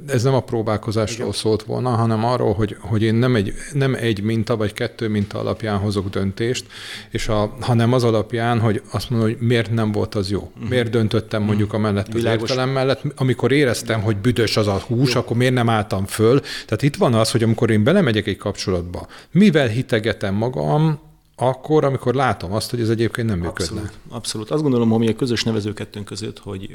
ez 0.08 0.24
nem 0.24 0.34
a 0.34 0.40
próbálkozásról 0.40 1.28
Igen. 1.28 1.40
szólt 1.40 1.64
volna, 1.64 1.90
hanem 1.90 2.26
arról, 2.26 2.54
hogy, 2.54 2.78
hogy 2.80 3.04
én 3.04 3.16
nem 3.16 3.36
egy, 3.36 3.54
nem 3.74 3.96
egy 3.96 4.22
minta 4.22 4.58
vagy 4.58 4.74
kettő 4.74 5.08
minta 5.08 5.40
alapján 5.40 5.78
hozok 5.78 6.10
döntést, 6.10 6.66
és 7.10 7.28
a, 7.28 7.56
hanem 7.60 7.94
az 7.94 8.04
alapján, 8.04 8.60
hogy 8.60 8.82
azt 8.92 9.10
mondom, 9.10 9.30
hogy 9.30 9.38
miért 9.40 9.72
nem 9.72 9.92
volt 9.92 10.16
az 10.16 10.30
jó. 10.30 10.40
Uh-huh. 10.40 10.70
Miért 10.70 10.90
döntöttem 10.90 11.44
mondjuk 11.44 11.68
uh-huh. 11.68 11.84
mellett 11.84 12.14
az 12.14 12.24
értelem 12.24 12.70
mellett. 12.70 13.02
Amikor 13.16 13.52
éreztem, 13.52 14.02
hogy 14.02 14.18
büdös 14.18 14.58
az 14.58 14.68
a 14.68 14.80
hús, 14.88 15.14
jó. 15.14 15.20
akkor 15.20 15.38
miért 15.38 15.54
nem 15.54 15.70
álltam 15.72 16.06
föl. 16.06 16.40
Tehát 16.40 16.82
itt 16.82 16.96
van 16.96 17.14
az, 17.14 17.32
hogy 17.32 17.44
amikor 17.44 17.70
én 17.70 17.84
belemegyek 17.84 18.28
egy 18.28 18.38
kapcsolatba, 18.38 19.08
mivel 19.32 19.68
hitegetem 19.68 20.36
magam, 20.36 21.00
akkor, 21.36 21.84
amikor 21.84 22.16
látom 22.16 22.54
azt, 22.54 22.70
hogy 22.70 22.82
ez 22.82 22.90
egyébként 22.90 23.28
nem 23.28 23.40
működne. 23.40 23.80
Abszolút. 23.82 24.00
Abszolút. 24.10 24.52
Azt 24.52 24.62
gondolom, 24.62 24.90
hogy 24.90 25.08
a 25.08 25.16
közös 25.16 25.44
nevező 25.44 25.74
kettőnk 25.74 26.06
között, 26.06 26.40
hogy 26.40 26.70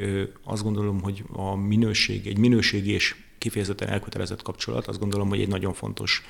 azt 0.44 0.62
gondolom, 0.62 1.02
hogy 1.02 1.24
a 1.32 1.56
minőség, 1.56 2.26
egy 2.26 2.38
minőségi 2.38 2.92
és 2.92 3.14
kifejezetten 3.38 3.88
elkötelezett 3.88 4.42
kapcsolat, 4.42 4.86
azt 4.86 4.98
gondolom, 4.98 5.28
hogy 5.28 5.40
egy 5.40 5.48
nagyon 5.48 5.72
fontos 5.72 6.22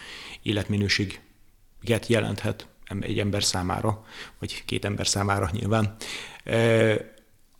életminőséget 0.42 2.06
jelenthet 2.06 2.66
egy 3.00 3.18
ember 3.18 3.44
számára, 3.44 4.04
vagy 4.38 4.64
két 4.64 4.84
ember 4.84 5.06
számára 5.06 5.50
nyilván. 5.52 5.96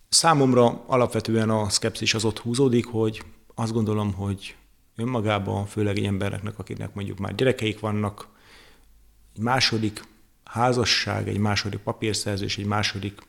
Számomra 0.09 0.83
alapvetően 0.87 1.49
a 1.49 1.69
szkepszis 1.69 2.13
az 2.13 2.25
ott 2.25 2.39
húzódik, 2.39 2.85
hogy 2.85 3.23
azt 3.55 3.73
gondolom, 3.73 4.13
hogy 4.13 4.55
önmagában, 4.97 5.65
főleg 5.65 5.97
egy 5.97 6.05
embereknek, 6.05 6.59
akinek 6.59 6.93
mondjuk 6.93 7.17
már 7.17 7.35
gyerekeik 7.35 7.79
vannak, 7.79 8.27
egy 9.35 9.41
második 9.41 10.01
házasság, 10.43 11.27
egy 11.27 11.37
második 11.37 11.79
papírszerzés, 11.79 12.57
egy 12.57 12.65
második 12.65 13.21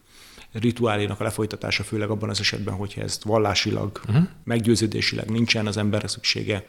rituálénak 0.53 1.21
a 1.21 1.25
lefolytatása, 1.25 1.83
főleg 1.85 2.11
abban 2.11 2.29
az 2.29 2.41
esetben, 2.41 2.75
hogyha 2.75 3.01
ezt 3.01 3.23
vallásilag, 3.23 4.01
uh-huh. 4.09 4.29
meggyőződésileg 4.45 5.31
nincsen 5.31 5.67
az 5.67 5.77
emberre 5.77 6.09
szüksége. 6.09 6.67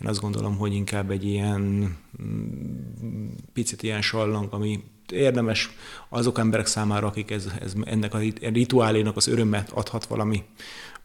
Én 0.00 0.08
azt 0.08 0.20
gondolom, 0.20 0.56
hogy 0.56 0.74
inkább 0.74 1.10
egy 1.10 1.24
ilyen 1.24 1.60
mm, 2.22 3.26
picit 3.52 3.82
ilyen 3.82 4.02
sallang, 4.02 4.52
ami 4.52 4.84
érdemes 5.12 5.70
azok 6.08 6.38
emberek 6.38 6.66
számára, 6.66 7.06
akik 7.06 7.30
ez, 7.30 7.48
ez, 7.60 7.74
ennek 7.84 8.14
a 8.14 8.18
rituálénak 8.40 9.16
az 9.16 9.26
örömet 9.26 9.70
adhat 9.70 10.04
valami 10.04 10.44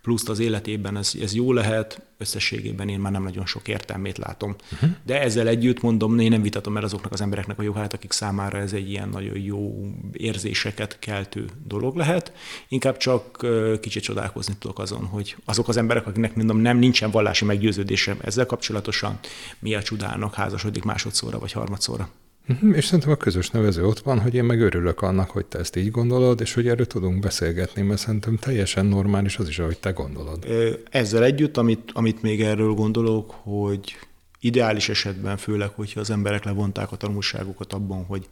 pluszt 0.05 0.29
az 0.29 0.39
életében, 0.39 0.97
ez, 0.97 1.11
ez 1.21 1.33
jó 1.33 1.53
lehet, 1.53 2.01
összességében 2.17 2.89
én 2.89 2.99
már 2.99 3.11
nem 3.11 3.23
nagyon 3.23 3.45
sok 3.45 3.67
értelmét 3.67 4.17
látom. 4.17 4.55
Uh-huh. 4.73 4.89
De 5.05 5.21
ezzel 5.21 5.47
együtt 5.47 5.81
mondom, 5.81 6.19
én 6.19 6.29
nem 6.29 6.41
vitatom 6.41 6.77
el 6.77 6.83
azoknak 6.83 7.11
az 7.11 7.21
embereknek 7.21 7.59
a 7.59 7.63
jogát, 7.63 7.93
akik 7.93 8.11
számára 8.11 8.57
ez 8.57 8.73
egy 8.73 8.89
ilyen 8.89 9.09
nagyon 9.09 9.37
jó 9.37 9.91
érzéseket 10.13 10.99
keltő 10.99 11.45
dolog 11.67 11.95
lehet. 11.95 12.31
Inkább 12.67 12.97
csak 12.97 13.45
kicsit 13.81 14.03
csodálkozni 14.03 14.53
tudok 14.59 14.79
azon, 14.79 15.05
hogy 15.05 15.35
azok 15.45 15.67
az 15.67 15.77
emberek, 15.77 16.07
akiknek 16.07 16.35
mondom, 16.35 16.57
nem 16.57 16.77
nincsen 16.77 17.11
vallási 17.11 17.45
meggyőződésem 17.45 18.17
ezzel 18.21 18.45
kapcsolatosan, 18.45 19.19
mi 19.59 19.75
a 19.75 19.81
csodának 19.81 20.33
házasodik 20.33 20.83
másodszorra 20.83 21.39
vagy 21.39 21.51
harmadszorra. 21.51 22.09
Mhm, 22.47 22.73
és 22.73 22.85
szerintem 22.85 23.11
a 23.11 23.15
közös 23.15 23.49
nevező 23.49 23.85
ott 23.85 23.99
van, 23.99 24.19
hogy 24.19 24.33
én 24.33 24.43
meg 24.43 24.61
örülök 24.61 25.01
annak, 25.01 25.29
hogy 25.29 25.45
te 25.45 25.59
ezt 25.59 25.75
így 25.75 25.91
gondolod, 25.91 26.41
és 26.41 26.53
hogy 26.53 26.67
erről 26.67 26.85
tudunk 26.85 27.19
beszélgetni, 27.19 27.81
mert 27.81 27.99
szerintem 27.99 28.37
teljesen 28.37 28.85
normális 28.85 29.37
az 29.37 29.47
is, 29.47 29.59
ahogy 29.59 29.77
te 29.77 29.91
gondolod. 29.91 30.47
Ezzel 30.89 31.23
együtt, 31.23 31.57
amit, 31.57 31.91
amit 31.93 32.21
még 32.21 32.41
erről 32.41 32.73
gondolok, 32.73 33.31
hogy 33.31 33.97
ideális 34.39 34.89
esetben, 34.89 35.37
főleg, 35.37 35.69
hogyha 35.69 35.99
az 35.99 36.09
emberek 36.09 36.43
levonták 36.43 36.91
a 36.91 36.95
tanulságokat 36.95 37.73
abban, 37.73 38.05
hogy 38.05 38.29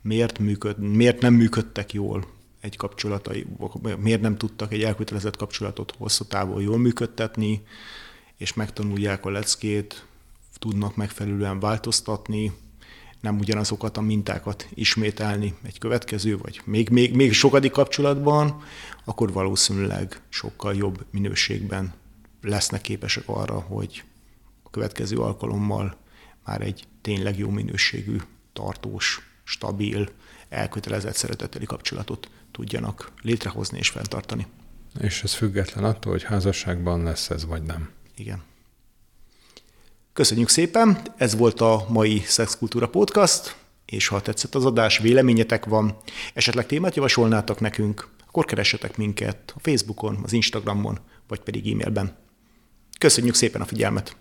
miért, 0.00 0.38
működ, 0.38 0.78
miért 0.78 1.20
nem 1.20 1.34
működtek 1.34 1.92
jól 1.92 2.24
egy 2.60 2.76
kapcsolatai, 2.76 3.46
miért 3.98 4.20
nem 4.20 4.36
tudtak 4.36 4.72
egy 4.72 4.82
elkötelezett 4.82 5.36
kapcsolatot 5.36 5.94
hosszú 5.98 6.24
távon 6.24 6.62
jól 6.62 6.78
működtetni, 6.78 7.62
és 8.36 8.54
megtanulják 8.54 9.24
a 9.24 9.30
leckét, 9.30 10.04
tudnak 10.58 10.96
megfelelően 10.96 11.60
változtatni, 11.60 12.52
nem 13.22 13.38
ugyanazokat 13.38 13.96
a 13.96 14.00
mintákat 14.00 14.68
ismételni 14.74 15.54
egy 15.62 15.78
következő, 15.78 16.36
vagy 16.36 16.60
még, 16.64 16.88
még, 16.88 17.14
még 17.14 17.32
sokadik 17.32 17.72
kapcsolatban, 17.72 18.62
akkor 19.04 19.32
valószínűleg 19.32 20.20
sokkal 20.28 20.74
jobb 20.74 21.04
minőségben 21.10 21.92
lesznek 22.40 22.80
képesek 22.80 23.22
arra, 23.26 23.60
hogy 23.60 24.04
a 24.62 24.70
következő 24.70 25.16
alkalommal 25.16 25.96
már 26.44 26.60
egy 26.60 26.84
tényleg 27.00 27.38
jó 27.38 27.50
minőségű, 27.50 28.16
tartós, 28.52 29.20
stabil, 29.44 30.08
elkötelezett 30.48 31.14
szereteteli 31.14 31.64
kapcsolatot 31.64 32.30
tudjanak 32.50 33.12
létrehozni 33.22 33.78
és 33.78 33.88
fenntartani. 33.88 34.46
És 35.00 35.22
ez 35.22 35.34
független 35.34 35.84
attól, 35.84 36.12
hogy 36.12 36.22
házasságban 36.22 37.02
lesz 37.02 37.30
ez, 37.30 37.46
vagy 37.46 37.62
nem. 37.62 37.90
Igen. 38.16 38.42
Köszönjük 40.12 40.48
szépen, 40.48 40.98
ez 41.16 41.36
volt 41.36 41.60
a 41.60 41.86
mai 41.88 42.22
Szexkultúra 42.26 42.88
Podcast, 42.88 43.56
és 43.86 44.08
ha 44.08 44.20
tetszett 44.20 44.54
az 44.54 44.64
adás, 44.64 44.98
véleményetek 44.98 45.64
van, 45.64 45.96
esetleg 46.34 46.66
témát 46.66 46.94
javasolnátok 46.96 47.60
nekünk, 47.60 48.08
akkor 48.26 48.44
keressetek 48.44 48.96
minket 48.96 49.52
a 49.56 49.60
Facebookon, 49.60 50.18
az 50.22 50.32
Instagramon, 50.32 50.98
vagy 51.28 51.40
pedig 51.40 51.72
e-mailben. 51.72 52.16
Köszönjük 52.98 53.34
szépen 53.34 53.60
a 53.60 53.64
figyelmet! 53.64 54.16